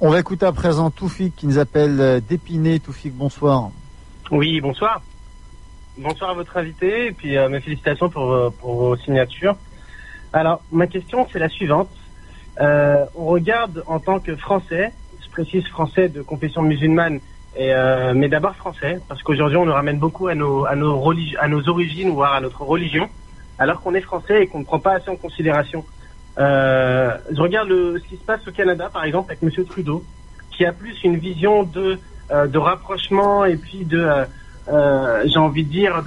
On 0.00 0.10
va 0.10 0.20
écouter 0.20 0.46
à 0.46 0.52
présent 0.52 0.90
Toufik 0.90 1.34
qui 1.34 1.46
nous 1.46 1.58
appelle 1.58 2.00
euh, 2.00 2.20
d'Épinay. 2.20 2.78
Toufik, 2.78 3.14
bonsoir. 3.14 3.70
Oui, 4.30 4.60
bonsoir. 4.60 5.02
Bonsoir 5.96 6.30
à 6.30 6.34
votre 6.34 6.56
invité 6.56 7.06
et 7.06 7.12
puis 7.12 7.36
euh, 7.36 7.48
mes 7.48 7.60
félicitations 7.60 8.08
pour, 8.08 8.30
euh, 8.30 8.50
pour, 8.60 8.74
vos 8.74 8.96
signatures. 8.96 9.56
Alors, 10.32 10.62
ma 10.70 10.86
question, 10.86 11.26
c'est 11.32 11.40
la 11.40 11.48
suivante. 11.48 11.90
Euh, 12.60 13.04
on 13.16 13.26
regarde 13.26 13.82
en 13.86 13.98
tant 13.98 14.20
que 14.20 14.36
Français, 14.36 14.92
je 15.20 15.28
précise 15.30 15.66
Français 15.66 16.08
de 16.08 16.22
confession 16.22 16.62
musulmane, 16.62 17.18
euh, 17.58 18.12
mais 18.14 18.28
d'abord 18.28 18.54
Français, 18.56 19.00
parce 19.08 19.22
qu'aujourd'hui 19.22 19.56
on 19.56 19.66
nous 19.66 19.72
ramène 19.72 19.98
beaucoup 19.98 20.28
à 20.28 20.34
nos, 20.34 20.64
à, 20.66 20.76
nos 20.76 21.12
à 21.38 21.48
nos 21.48 21.68
origines, 21.68 22.10
voire 22.10 22.34
à 22.34 22.40
notre 22.40 22.62
religion, 22.62 23.08
alors 23.58 23.80
qu'on 23.80 23.94
est 23.94 24.00
Français 24.00 24.42
et 24.42 24.46
qu'on 24.46 24.60
ne 24.60 24.64
prend 24.64 24.78
pas 24.78 24.94
assez 24.94 25.10
en 25.10 25.16
considération. 25.16 25.84
Euh, 26.38 27.16
je 27.30 27.40
regarde 27.40 27.68
ce 27.68 28.08
qui 28.08 28.16
se 28.16 28.24
passe 28.24 28.46
au 28.46 28.52
Canada, 28.52 28.90
par 28.92 29.04
exemple, 29.04 29.32
avec 29.32 29.42
Monsieur 29.42 29.64
Trudeau, 29.64 30.04
qui 30.56 30.64
a 30.64 30.72
plus 30.72 30.96
une 31.02 31.16
vision 31.16 31.64
de, 31.64 31.98
de 32.30 32.58
rapprochement 32.58 33.44
et 33.44 33.56
puis 33.56 33.84
de 33.84 34.26
euh, 34.70 35.22
j'ai 35.26 35.38
envie 35.38 35.64
de 35.64 35.70
dire, 35.70 36.02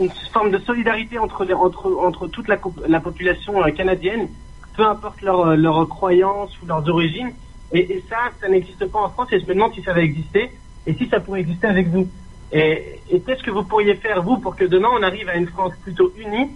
une 0.00 0.10
forme 0.32 0.50
de 0.50 0.58
solidarité 0.58 1.18
entre, 1.18 1.46
entre, 1.52 1.92
entre 2.00 2.28
toute 2.28 2.48
la, 2.48 2.58
la 2.86 3.00
population 3.00 3.62
euh, 3.62 3.70
canadienne, 3.70 4.28
peu 4.76 4.84
importe 4.86 5.20
leur, 5.22 5.40
euh, 5.40 5.56
leur 5.56 5.88
croyances 5.88 6.52
ou 6.62 6.66
leurs 6.66 6.88
origines. 6.88 7.32
Et, 7.72 7.80
et 7.92 8.04
ça, 8.08 8.16
ça 8.40 8.48
n'existe 8.48 8.86
pas 8.86 9.00
en 9.00 9.10
France 9.10 9.28
et 9.32 9.40
je 9.40 9.46
me 9.46 9.54
demande 9.54 9.74
si 9.74 9.82
ça 9.82 9.92
va 9.92 10.02
exister 10.02 10.50
et 10.86 10.94
si 10.94 11.08
ça 11.08 11.20
pourrait 11.20 11.40
exister 11.40 11.66
avec 11.66 11.88
vous. 11.88 12.08
Et, 12.52 13.00
et 13.10 13.20
qu'est-ce 13.20 13.42
que 13.42 13.50
vous 13.50 13.64
pourriez 13.64 13.94
faire, 13.96 14.22
vous, 14.22 14.38
pour 14.38 14.56
que 14.56 14.64
demain 14.64 14.88
on 14.98 15.02
arrive 15.02 15.28
à 15.28 15.36
une 15.36 15.48
France 15.48 15.72
plutôt 15.82 16.12
unie 16.16 16.48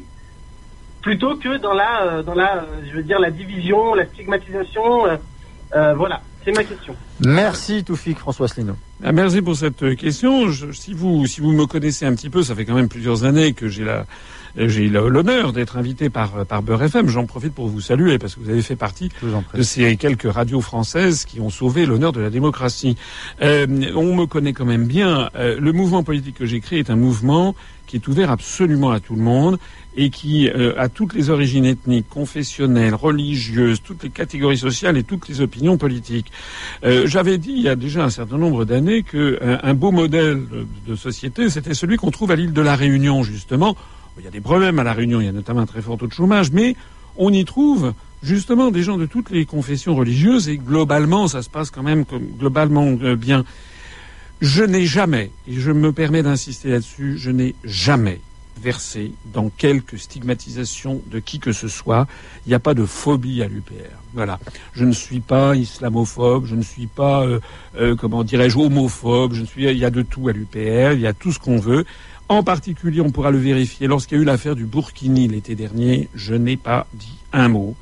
plutôt 1.03 1.37
que 1.37 1.59
dans 1.59 1.75
la, 1.75 2.23
dans 2.23 2.35
la, 2.35 2.65
je 2.89 2.97
veux 2.97 3.03
dire, 3.03 3.19
la 3.19 3.31
division, 3.31 3.95
la 3.95 4.07
stigmatisation. 4.07 5.07
Euh, 5.75 5.95
voilà, 5.95 6.23
c'est 6.45 6.53
ma 6.53 6.65
question. 6.65 6.95
Merci 7.21 7.85
Toufik 7.85 8.19
François 8.19 8.47
Asselineau. 8.47 8.77
Ah, 9.03 9.13
merci 9.13 9.43
pour 9.43 9.57
cette 9.57 9.97
question. 9.97 10.51
si 10.73 10.95
vous 10.95 11.27
si 11.27 11.41
vous 11.41 11.53
me 11.53 11.67
connaissez 11.67 12.07
un 12.07 12.15
petit 12.15 12.31
peu, 12.31 12.43
ça 12.43 12.55
fait 12.55 12.65
quand 12.65 12.75
même 12.75 12.89
plusieurs 12.89 13.25
années 13.25 13.53
que 13.53 13.69
j'ai 13.69 13.85
la 13.85 14.07
j'ai 14.57 14.89
l'honneur 14.89 15.53
d'être 15.53 15.77
invité 15.77 16.11
par 16.11 16.45
par 16.47 16.63
Beurre 16.63 16.85
FM. 16.85 17.09
J'en 17.09 17.27
profite 17.27 17.55
pour 17.55 17.69
vous 17.69 17.81
saluer 17.81 18.19
parce 18.19 18.35
que 18.35 18.41
vous 18.41 18.51
avez 18.51 18.63
fait 18.63 18.77
partie 18.77 19.11
de 19.55 19.63
ces 19.63 19.97
quelques 19.97 20.31
radios 20.31 20.61
françaises 20.61 21.25
qui 21.25 21.41
ont 21.41 21.51
sauvé 21.51 21.87
l'honneur 21.87 22.13
de 22.13 22.21
la 22.21 22.31
démocratie. 22.31 22.97
Euh, 23.41 23.67
on 23.95 24.15
me 24.15 24.27
connaît 24.27 24.53
quand 24.53 24.65
même 24.65 24.87
bien. 24.87 25.31
Euh, 25.37 25.59
le 25.59 25.73
mouvement 25.73 26.03
politique 26.03 26.37
que 26.37 26.47
j'ai 26.47 26.61
créé 26.61 26.81
est 26.81 26.91
un 26.91 26.97
mouvement 26.97 27.55
qui 27.87 27.97
est 27.97 28.09
ouvert 28.09 28.31
absolument 28.31 28.91
à 28.91 29.01
tout 29.01 29.15
le 29.15 29.23
monde 29.23 29.59
et 29.97 30.09
qui 30.09 30.49
euh, 30.49 30.73
a 30.79 30.89
toutes 30.89 31.13
les 31.13 31.29
origines 31.29 31.67
ethniques, 31.67 32.09
confessionnelles, 32.09 32.95
religieuses, 32.95 33.83
toutes 33.83 34.03
les 34.05 34.11
catégories 34.11 34.57
sociales 34.57 34.97
et 34.97 35.03
toutes 35.03 35.29
les 35.29 35.43
opinions 35.43 35.77
politiques. 35.77 36.33
Euh, 36.85 37.07
J'avais 37.07 37.37
dit 37.37 37.53
il 37.53 37.63
y 37.63 37.69
a 37.69 37.77
déjà 37.77 38.05
un 38.05 38.11
certain 38.11 38.39
nombre 38.39 38.65
d'années 38.65 39.03
qu'un 39.03 39.59
un 39.63 39.75
beau 39.75 39.91
modèle 39.91 40.43
de 40.87 40.95
société, 40.95 41.51
c'était 41.51 41.75
celui 41.75 41.97
qu'on 41.97 42.11
trouve 42.11 42.31
à 42.31 42.37
l'île 42.37 42.55
de 42.55 42.63
la 42.63 42.77
Réunion, 42.77 43.23
justement. 43.23 43.77
Il 44.19 44.25
y 44.25 44.29
a 44.29 44.31
des 44.31 44.41
problèmes 44.41 44.79
à 44.79 44.85
la 44.85 44.93
Réunion, 44.93 45.21
il 45.21 45.25
y 45.27 45.29
a 45.29 45.33
notamment 45.33 45.61
un 45.61 45.67
très 45.67 45.83
fort 45.83 45.97
taux 45.97 46.07
de 46.07 46.13
chômage, 46.13 46.53
mais 46.53 46.77
on 47.17 47.33
y 47.33 47.45
trouve 47.45 47.95
justement 48.23 48.71
des 48.71 48.83
gens 48.83 48.99
de 48.99 49.07
toutes 49.07 49.31
les 49.31 49.47
confessions 49.47 49.95
religieuses 49.95 50.49
et 50.49 50.59
globalement, 50.59 51.29
ça 51.29 51.43
se 51.43 51.51
passe 51.51 51.71
quand 51.71 51.83
même 51.83 52.05
globalement 52.39 52.87
euh, 53.03 53.17
bien. 53.17 53.45
Je 54.41 54.65
n'ai 54.65 54.87
jamais, 54.87 55.31
et 55.47 55.55
je 55.55 55.71
me 55.71 55.93
permets 55.93 56.23
d'insister 56.23 56.71
là-dessus, 56.71 57.17
je 57.17 57.31
n'ai 57.31 57.55
jamais 57.65 58.21
versé 58.61 59.13
dans 59.33 59.49
quelque 59.51 59.97
stigmatisation 59.97 61.03
de 61.11 61.19
qui 61.19 61.39
que 61.39 61.53
ce 61.53 61.69
soit. 61.69 62.07
Il 62.47 62.51
n'y 62.51 62.55
a 62.55 62.59
pas 62.59 62.75
de 62.75 62.85
phobie 62.85 63.43
à 63.43 63.49
l'UPR. 63.49 63.97
Voilà. 64.15 64.39
Je 64.73 64.85
ne 64.85 64.93
suis 64.93 65.21
pas 65.21 65.57
islamophobe, 65.57 66.47
je 66.47 66.55
ne 66.55 66.63
suis 66.63 66.87
pas, 66.87 67.25
euh, 67.25 67.41
euh, 67.77 67.97
comment 67.97 68.23
dirais-je, 68.25 68.59
homophobe. 68.59 69.35
Je 69.35 69.41
ne 69.41 69.47
suis. 69.47 69.65
Il 69.65 69.79
y 69.79 69.85
a 69.85 69.91
de 69.91 70.03
tout 70.03 70.29
à 70.29 70.33
l'UPR. 70.33 70.93
Il 70.93 71.01
y 71.01 71.07
a 71.07 71.13
tout 71.13 71.33
ce 71.33 71.39
qu'on 71.39 71.59
veut. 71.59 71.85
En 72.29 72.43
particulier, 72.43 73.01
on 73.01 73.11
pourra 73.11 73.31
le 73.31 73.39
vérifier. 73.39 73.87
Lorsqu'il 73.87 74.17
y 74.17 74.21
a 74.21 74.23
eu 74.23 74.27
l'affaire 74.27 74.57
du 74.57 74.65
Burkini 74.65 75.29
l'été 75.29 75.55
dernier, 75.55 76.09
je 76.15 76.35
n'ai 76.35 76.57
pas 76.57 76.87
dit 76.95 77.19
un 77.33 77.49
mot. 77.49 77.75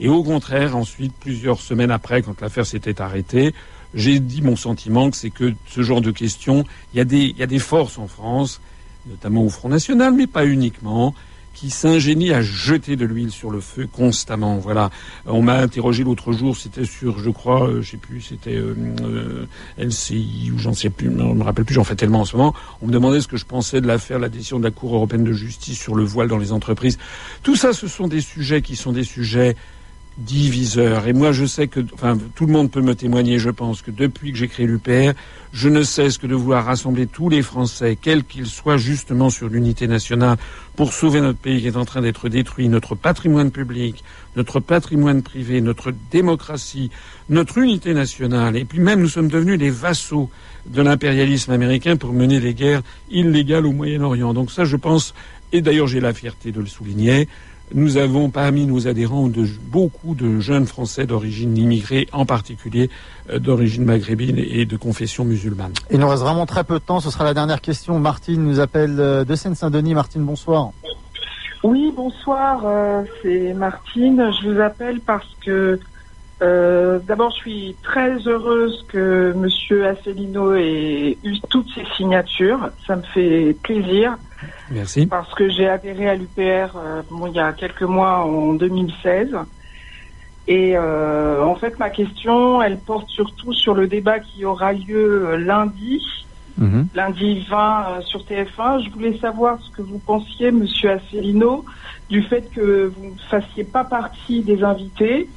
Et 0.00 0.08
au 0.08 0.22
contraire, 0.22 0.76
ensuite, 0.76 1.12
plusieurs 1.18 1.60
semaines 1.60 1.90
après, 1.90 2.22
quand 2.22 2.40
l'affaire 2.40 2.66
s'était 2.66 3.00
arrêtée, 3.00 3.54
j'ai 3.94 4.20
dit 4.20 4.42
mon 4.42 4.54
sentiment 4.54 5.10
que 5.10 5.16
c'est 5.16 5.30
que 5.30 5.54
ce 5.66 5.82
genre 5.82 6.00
de 6.00 6.10
questions, 6.10 6.64
il 6.92 6.98
y, 6.98 7.00
a 7.00 7.04
des, 7.04 7.34
y 7.36 7.42
a 7.42 7.46
des 7.46 7.58
forces 7.58 7.98
en 7.98 8.06
France 8.06 8.60
notamment 9.08 9.42
au 9.42 9.48
Front 9.48 9.68
National, 9.68 10.12
mais 10.12 10.26
pas 10.26 10.46
uniquement, 10.46 11.14
qui 11.58 11.70
s'ingénie 11.70 12.32
à 12.32 12.40
jeter 12.40 12.94
de 12.94 13.04
l'huile 13.04 13.32
sur 13.32 13.50
le 13.50 13.58
feu 13.58 13.88
constamment. 13.90 14.58
Voilà. 14.58 14.90
On 15.26 15.42
m'a 15.42 15.58
interrogé 15.58 16.04
l'autre 16.04 16.30
jour, 16.32 16.56
c'était 16.56 16.84
sur, 16.84 17.18
je 17.18 17.30
crois, 17.30 17.68
euh, 17.68 17.82
je 17.82 17.90
sais 17.90 17.96
plus, 17.96 18.20
c'était 18.20 18.54
euh, 18.54 18.76
euh, 19.02 19.46
LCI 19.76 20.52
ou 20.54 20.58
j'en 20.58 20.72
sais 20.72 20.88
plus, 20.88 21.06
je 21.06 21.10
me 21.10 21.42
rappelle 21.42 21.64
plus, 21.64 21.74
j'en 21.74 21.82
fais 21.82 21.96
tellement 21.96 22.20
en 22.20 22.24
ce 22.24 22.36
moment. 22.36 22.54
On 22.80 22.86
me 22.86 22.92
demandait 22.92 23.20
ce 23.20 23.26
que 23.26 23.36
je 23.36 23.44
pensais 23.44 23.80
de 23.80 23.88
l'affaire, 23.88 24.20
la 24.20 24.28
décision 24.28 24.60
de 24.60 24.64
la 24.64 24.70
Cour 24.70 24.94
européenne 24.94 25.24
de 25.24 25.32
justice 25.32 25.80
sur 25.80 25.96
le 25.96 26.04
voile 26.04 26.28
dans 26.28 26.38
les 26.38 26.52
entreprises. 26.52 26.96
Tout 27.42 27.56
ça, 27.56 27.72
ce 27.72 27.88
sont 27.88 28.06
des 28.06 28.20
sujets 28.20 28.62
qui 28.62 28.76
sont 28.76 28.92
des 28.92 29.02
sujets 29.02 29.56
diviseur. 30.18 31.06
Et 31.06 31.12
moi, 31.12 31.32
je 31.32 31.46
sais 31.46 31.68
que, 31.68 31.80
enfin, 31.94 32.18
tout 32.34 32.46
le 32.46 32.52
monde 32.52 32.70
peut 32.70 32.80
me 32.80 32.94
témoigner, 32.94 33.38
je 33.38 33.50
pense, 33.50 33.82
que 33.82 33.90
depuis 33.90 34.32
que 34.32 34.38
j'ai 34.38 34.48
créé 34.48 34.66
l'UPR, 34.66 35.12
je 35.52 35.68
ne 35.68 35.82
cesse 35.82 36.18
que 36.18 36.26
de 36.26 36.34
vouloir 36.34 36.64
rassembler 36.64 37.06
tous 37.06 37.28
les 37.28 37.40
Français, 37.40 37.96
quels 38.00 38.24
qu'ils 38.24 38.46
soient, 38.46 38.76
justement 38.76 39.30
sur 39.30 39.48
l'unité 39.48 39.86
nationale, 39.86 40.36
pour 40.76 40.92
sauver 40.92 41.20
notre 41.20 41.38
pays 41.38 41.60
qui 41.60 41.68
est 41.68 41.76
en 41.76 41.84
train 41.84 42.02
d'être 42.02 42.28
détruit, 42.28 42.68
notre 42.68 42.96
patrimoine 42.96 43.50
public, 43.50 44.02
notre 44.36 44.60
patrimoine 44.60 45.22
privé, 45.22 45.60
notre 45.60 45.92
démocratie, 46.10 46.90
notre 47.28 47.58
unité 47.58 47.94
nationale. 47.94 48.56
Et 48.56 48.64
puis 48.64 48.80
même, 48.80 49.00
nous 49.00 49.08
sommes 49.08 49.28
devenus 49.28 49.58
les 49.58 49.70
vassaux 49.70 50.30
de 50.66 50.82
l'impérialisme 50.82 51.52
américain 51.52 51.96
pour 51.96 52.12
mener 52.12 52.40
des 52.40 52.54
guerres 52.54 52.82
illégales 53.10 53.66
au 53.66 53.72
Moyen-Orient. 53.72 54.34
Donc 54.34 54.50
ça, 54.50 54.64
je 54.64 54.76
pense, 54.76 55.14
et 55.52 55.62
d'ailleurs 55.62 55.86
j'ai 55.86 56.00
la 56.00 56.12
fierté 56.12 56.52
de 56.52 56.60
le 56.60 56.66
souligner, 56.66 57.28
nous 57.74 57.96
avons 57.96 58.30
parmi 58.30 58.66
nos 58.66 58.88
adhérents 58.88 59.28
de, 59.28 59.46
beaucoup 59.70 60.14
de 60.14 60.40
jeunes 60.40 60.66
Français 60.66 61.06
d'origine 61.06 61.56
immigrée, 61.56 62.08
en 62.12 62.26
particulier 62.26 62.90
euh, 63.30 63.38
d'origine 63.38 63.84
maghrébine 63.84 64.38
et 64.38 64.64
de 64.64 64.76
confession 64.76 65.24
musulmane. 65.24 65.72
Il 65.90 66.00
nous 66.00 66.08
reste 66.08 66.22
vraiment 66.22 66.46
très 66.46 66.64
peu 66.64 66.74
de 66.74 66.84
temps. 66.84 67.00
Ce 67.00 67.10
sera 67.10 67.24
la 67.24 67.34
dernière 67.34 67.60
question. 67.60 67.98
Martine 67.98 68.44
nous 68.44 68.60
appelle 68.60 68.96
euh, 68.98 69.24
de 69.24 69.34
Seine-Saint-Denis. 69.34 69.94
Martine, 69.94 70.22
bonsoir. 70.22 70.70
Oui, 71.62 71.92
bonsoir. 71.94 72.62
Euh, 72.64 73.02
c'est 73.22 73.52
Martine. 73.54 74.30
Je 74.40 74.50
vous 74.50 74.60
appelle 74.60 75.00
parce 75.00 75.28
que 75.44 75.78
euh, 76.40 77.00
d'abord, 77.00 77.30
je 77.32 77.36
suis 77.36 77.76
très 77.82 78.16
heureuse 78.26 78.84
que 78.88 79.32
Monsieur 79.36 79.86
Asselineau 79.86 80.54
ait 80.54 81.18
eu 81.24 81.40
toutes 81.50 81.68
ses 81.74 81.84
signatures. 81.96 82.70
Ça 82.86 82.96
me 82.96 83.02
fait 83.02 83.56
plaisir. 83.62 84.16
Merci. 84.70 85.06
Parce 85.06 85.34
que 85.34 85.48
j'ai 85.48 85.68
adhéré 85.68 86.08
à 86.08 86.14
l'UPR 86.14 86.76
euh, 86.76 87.02
bon, 87.10 87.26
il 87.26 87.34
y 87.34 87.40
a 87.40 87.52
quelques 87.52 87.82
mois 87.82 88.18
en 88.18 88.54
2016. 88.54 89.36
Et 90.46 90.76
euh, 90.76 91.44
en 91.44 91.56
fait, 91.56 91.78
ma 91.78 91.90
question, 91.90 92.62
elle 92.62 92.78
porte 92.78 93.08
surtout 93.08 93.52
sur 93.52 93.74
le 93.74 93.88
débat 93.88 94.20
qui 94.20 94.44
aura 94.44 94.72
lieu 94.72 95.36
lundi 95.36 96.00
mhm. 96.56 96.86
lundi 96.94 97.44
20 97.50 98.02
sur 98.02 98.20
TF1. 98.20 98.84
Je 98.84 98.90
voulais 98.90 99.18
savoir 99.18 99.60
ce 99.60 99.70
que 99.70 99.82
vous 99.82 99.98
pensiez, 99.98 100.52
Monsieur 100.52 100.92
Asselineau, 100.92 101.64
du 102.08 102.22
fait 102.22 102.48
que 102.54 102.92
vous 102.96 103.06
ne 103.06 103.18
fassiez 103.28 103.64
pas 103.64 103.84
partie 103.84 104.42
des 104.42 104.62
invités 104.62 105.28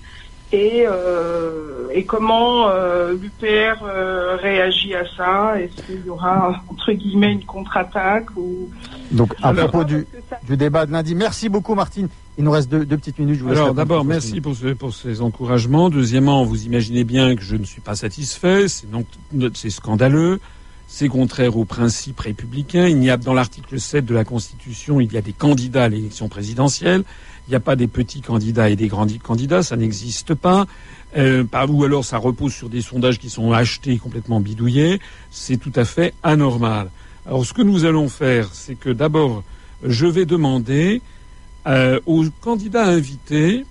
et, 0.52 0.84
euh, 0.86 1.88
et 1.94 2.04
comment 2.04 2.68
euh, 2.68 3.14
l'UPR 3.14 3.84
euh, 3.84 4.36
réagit 4.36 4.94
à 4.96 5.04
ça? 5.16 5.60
Est-ce 5.60 5.82
qu'il 5.84 6.06
y 6.06 6.10
aura 6.10 6.62
entre 6.70 6.92
guillemets 6.92 7.32
une 7.32 7.46
contre-attaque 7.46 8.36
ou? 8.36 8.70
Donc 9.12 9.34
à 9.42 9.54
propos 9.54 9.84
du, 9.84 10.06
du, 10.48 10.58
débat 10.58 10.86
de 10.86 10.92
lundi, 10.92 11.16
merci 11.16 11.48
beaucoup 11.48 11.74
Martine. 11.74 12.10
Il 12.38 12.44
nous 12.44 12.52
reste 12.52 12.70
deux, 12.70 12.86
deux 12.86 12.98
petites 12.98 13.20
minutes. 13.20 13.40
Je 13.40 13.44
vous 13.44 13.52
Alors 13.52 13.74
d'abord, 13.74 14.04
merci 14.04 14.42
pour, 14.42 14.56
ce, 14.56 14.68
pour 14.74 14.94
ces 14.94 15.22
encouragements. 15.22 15.90
Deuxièmement, 15.90 16.44
vous 16.44 16.66
imaginez 16.66 17.04
bien 17.04 17.36
que 17.36 17.42
je 17.42 17.56
ne 17.56 17.64
suis 17.64 17.82
pas 17.82 17.96
satisfait. 17.96 18.68
C'est 18.68 18.90
donc 18.90 19.06
c'est 19.54 19.70
scandaleux. 19.70 20.40
C'est 20.88 21.08
contraire 21.08 21.56
aux 21.56 21.64
principes 21.64 22.20
républicains. 22.20 22.88
Il 22.88 23.02
y 23.02 23.10
a 23.10 23.16
dans 23.16 23.34
l'article 23.34 23.80
7 23.80 24.06
de 24.06 24.14
la 24.14 24.26
Constitution, 24.26 25.00
il 25.00 25.14
y 25.14 25.18
a 25.18 25.22
des 25.22 25.32
candidats 25.32 25.86
à 25.86 25.90
l'élection 25.90 26.28
présidentielle. 26.28 27.06
Il 27.52 27.56
n'y 27.56 27.58
a 27.58 27.60
pas 27.60 27.76
des 27.76 27.90
petits 27.90 28.22
candidats 28.22 28.70
et 28.70 28.78
des 28.78 28.88
grands 28.88 29.06
candidats, 29.22 29.62
ça 29.62 29.76
n'existe 29.76 30.36
pas. 30.36 30.68
Euh, 31.18 31.44
ou 31.68 31.84
alors 31.84 32.06
ça 32.06 32.18
repose 32.18 32.54
sur 32.54 32.70
des 32.70 32.82
sondages 32.82 33.20
qui 33.20 33.30
sont 33.30 33.52
achetés 33.52 33.98
complètement 33.98 34.40
bidouillés. 34.40 35.02
C'est 35.32 35.58
tout 35.58 35.74
à 35.76 35.84
fait 35.84 36.14
anormal. 36.24 36.90
Alors 37.26 37.46
ce 37.46 37.54
que 37.54 37.62
nous 37.62 37.84
allons 37.84 38.08
faire, 38.08 38.48
c'est 38.54 38.76
que 38.76 38.90
d'abord, 38.90 39.44
je 39.84 40.06
vais 40.06 40.24
demander 40.24 41.02
euh, 41.68 42.00
aux 42.06 42.24
candidats 42.40 42.86
invités 42.86 43.66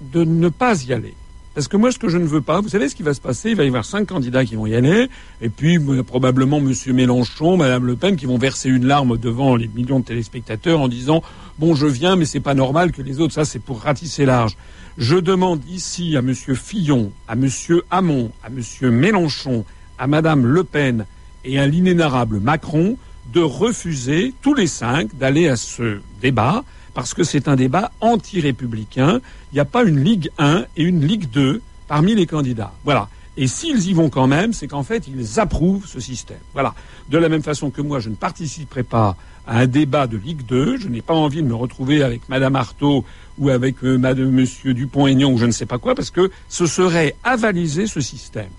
de 0.00 0.24
ne 0.24 0.48
pas 0.48 0.84
y 0.84 0.94
aller. 0.94 1.12
Parce 1.54 1.68
que 1.68 1.76
moi, 1.76 1.92
ce 1.92 1.98
que 1.98 2.08
je 2.08 2.18
ne 2.18 2.24
veux 2.24 2.40
pas, 2.40 2.60
vous 2.60 2.68
savez 2.68 2.88
ce 2.88 2.96
qui 2.96 3.04
va 3.04 3.14
se 3.14 3.20
passer? 3.20 3.50
Il 3.50 3.56
va 3.56 3.62
y 3.62 3.68
avoir 3.68 3.84
cinq 3.84 4.08
candidats 4.08 4.44
qui 4.44 4.56
vont 4.56 4.66
y 4.66 4.74
aller, 4.74 5.08
et 5.40 5.48
puis 5.48 5.78
probablement 6.04 6.60
Monsieur 6.60 6.92
Mélenchon, 6.92 7.56
Madame 7.56 7.86
Le 7.86 7.94
Pen, 7.94 8.16
qui 8.16 8.26
vont 8.26 8.38
verser 8.38 8.68
une 8.68 8.86
larme 8.86 9.16
devant 9.16 9.54
les 9.54 9.68
millions 9.68 10.00
de 10.00 10.04
téléspectateurs 10.04 10.80
en 10.80 10.88
disant 10.88 11.22
bon, 11.58 11.76
je 11.76 11.86
viens, 11.86 12.16
mais 12.16 12.24
c'est 12.24 12.40
pas 12.40 12.54
normal 12.54 12.90
que 12.90 13.02
les 13.02 13.20
autres. 13.20 13.34
Ça, 13.34 13.44
c'est 13.44 13.60
pour 13.60 13.82
ratisser 13.82 14.26
large. 14.26 14.56
Je 14.98 15.16
demande 15.16 15.60
ici 15.68 16.16
à 16.16 16.22
Monsieur 16.22 16.54
Fillon, 16.54 17.12
à 17.28 17.36
Monsieur 17.36 17.82
Hamon, 17.90 18.32
à 18.42 18.50
Monsieur 18.50 18.90
Mélenchon, 18.90 19.64
à 19.98 20.08
Madame 20.08 20.46
Le 20.46 20.64
Pen 20.64 21.06
et 21.44 21.58
à 21.60 21.66
l'inénarrable 21.66 22.40
Macron 22.40 22.96
de 23.32 23.40
refuser 23.40 24.34
tous 24.42 24.54
les 24.54 24.66
cinq 24.66 25.16
d'aller 25.16 25.48
à 25.48 25.56
ce 25.56 26.00
débat 26.20 26.64
parce 26.94 27.12
que 27.12 27.24
c'est 27.24 27.48
un 27.48 27.56
débat 27.56 27.90
anti-républicain. 28.00 29.20
Il 29.52 29.56
n'y 29.56 29.60
a 29.60 29.64
pas 29.64 29.82
une 29.82 30.02
Ligue 30.02 30.30
1 30.38 30.64
et 30.76 30.82
une 30.82 31.06
Ligue 31.06 31.28
2 31.30 31.60
parmi 31.88 32.14
les 32.14 32.26
candidats. 32.26 32.72
Voilà. 32.84 33.08
Et 33.36 33.48
s'ils 33.48 33.88
y 33.88 33.92
vont 33.92 34.10
quand 34.10 34.28
même, 34.28 34.52
c'est 34.52 34.68
qu'en 34.68 34.84
fait, 34.84 35.08
ils 35.08 35.40
approuvent 35.40 35.86
ce 35.86 35.98
système. 35.98 36.38
Voilà. 36.52 36.74
De 37.10 37.18
la 37.18 37.28
même 37.28 37.42
façon 37.42 37.70
que 37.70 37.82
moi, 37.82 37.98
je 37.98 38.08
ne 38.08 38.14
participerai 38.14 38.84
pas 38.84 39.16
à 39.46 39.58
un 39.58 39.66
débat 39.66 40.06
de 40.06 40.16
Ligue 40.16 40.46
2. 40.46 40.78
Je 40.78 40.88
n'ai 40.88 41.02
pas 41.02 41.14
envie 41.14 41.42
de 41.42 41.48
me 41.48 41.54
retrouver 41.54 42.02
avec 42.02 42.28
Madame 42.28 42.54
Artaud 42.54 43.04
ou 43.38 43.48
avec 43.48 43.82
euh, 43.82 43.98
Madame 43.98 44.30
Monsieur 44.30 44.72
Dupont-Aignan 44.72 45.32
ou 45.32 45.38
je 45.38 45.46
ne 45.46 45.50
sais 45.50 45.66
pas 45.66 45.78
quoi, 45.78 45.96
parce 45.96 46.10
que 46.10 46.30
ce 46.48 46.66
serait 46.66 47.16
avaliser 47.24 47.88
ce 47.88 48.00
système. 48.00 48.50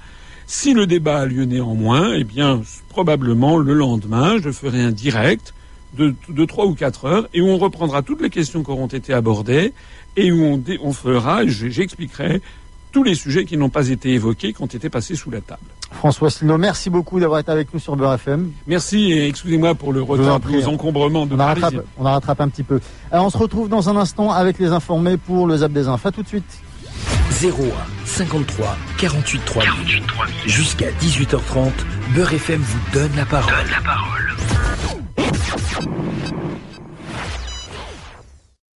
Si 0.46 0.74
le 0.74 0.86
débat 0.86 1.22
a 1.22 1.26
lieu 1.26 1.46
néanmoins, 1.46 2.14
eh 2.14 2.26
bien, 2.26 2.62
probablement 2.90 3.58
le 3.58 3.74
lendemain, 3.74 4.38
je 4.44 4.52
ferai 4.52 4.82
un 4.82 4.92
direct 4.92 5.54
de, 5.96 6.46
trois 6.46 6.66
ou 6.66 6.74
quatre 6.74 7.06
heures 7.06 7.28
et 7.34 7.42
où 7.42 7.48
on 7.48 7.58
reprendra 7.58 8.02
toutes 8.02 8.22
les 8.22 8.30
questions 8.30 8.64
qui 8.64 8.72
auront 8.72 8.88
été 8.88 9.14
abordées 9.14 9.74
et 10.16 10.32
où 10.32 10.44
on, 10.44 10.64
on 10.82 10.94
fera, 10.94 11.46
j'expliquerai 11.46 12.42
tous 12.92 13.04
les 13.04 13.16
sujets 13.16 13.44
qui 13.44 13.58
n'ont 13.58 13.70
pas 13.70 13.90
été 13.90 14.14
évoqués, 14.14 14.54
qui 14.54 14.62
ont 14.62 14.68
été 14.68 14.90
passés 14.90 15.16
sous 15.16 15.30
la 15.30 15.42
table. 15.42 15.60
François 15.92 16.30
Sino, 16.30 16.58
merci 16.58 16.90
beaucoup 16.90 17.20
d'avoir 17.20 17.40
été 17.40 17.52
avec 17.52 17.74
nous 17.74 17.80
sur 17.80 17.96
Beurre 17.96 18.14
FM. 18.14 18.52
Merci 18.68 19.12
et 19.12 19.28
excusez-moi 19.28 19.76
pour 19.76 19.92
le 19.92 20.02
retard, 20.02 20.40
les 20.50 20.66
encombrements 20.66 21.26
de 21.26 21.36
on 21.36 21.40
a, 21.40 21.46
rattrapé, 21.48 21.80
on 21.98 22.06
a 22.06 22.12
rattrapé 22.12 22.44
un 22.44 22.48
petit 22.48 22.64
peu. 22.64 22.80
Alors 23.12 23.26
on 23.26 23.30
se 23.30 23.38
retrouve 23.38 23.68
dans 23.68 23.90
un 23.90 23.98
instant 23.98 24.32
avec 24.32 24.60
les 24.60 24.68
informés 24.68 25.18
pour 25.18 25.46
le 25.46 25.58
Zap 25.58 25.74
des 25.74 25.88
Infos. 25.88 26.12
tout 26.12 26.24
de 26.24 26.28
suite. 26.28 26.60
01 27.32 27.52
53 28.06 28.78
48 28.98 29.46
3000. 29.46 30.04
Jusqu'à 30.46 30.92
18h30, 31.02 31.72
Beurre 32.14 32.34
FM 32.34 32.62
vous 32.62 32.80
donne 32.94 33.12
la 33.16 33.26
parole. 33.26 33.52
Donne 33.52 33.72
la 33.72 33.82
parole. 33.82 34.26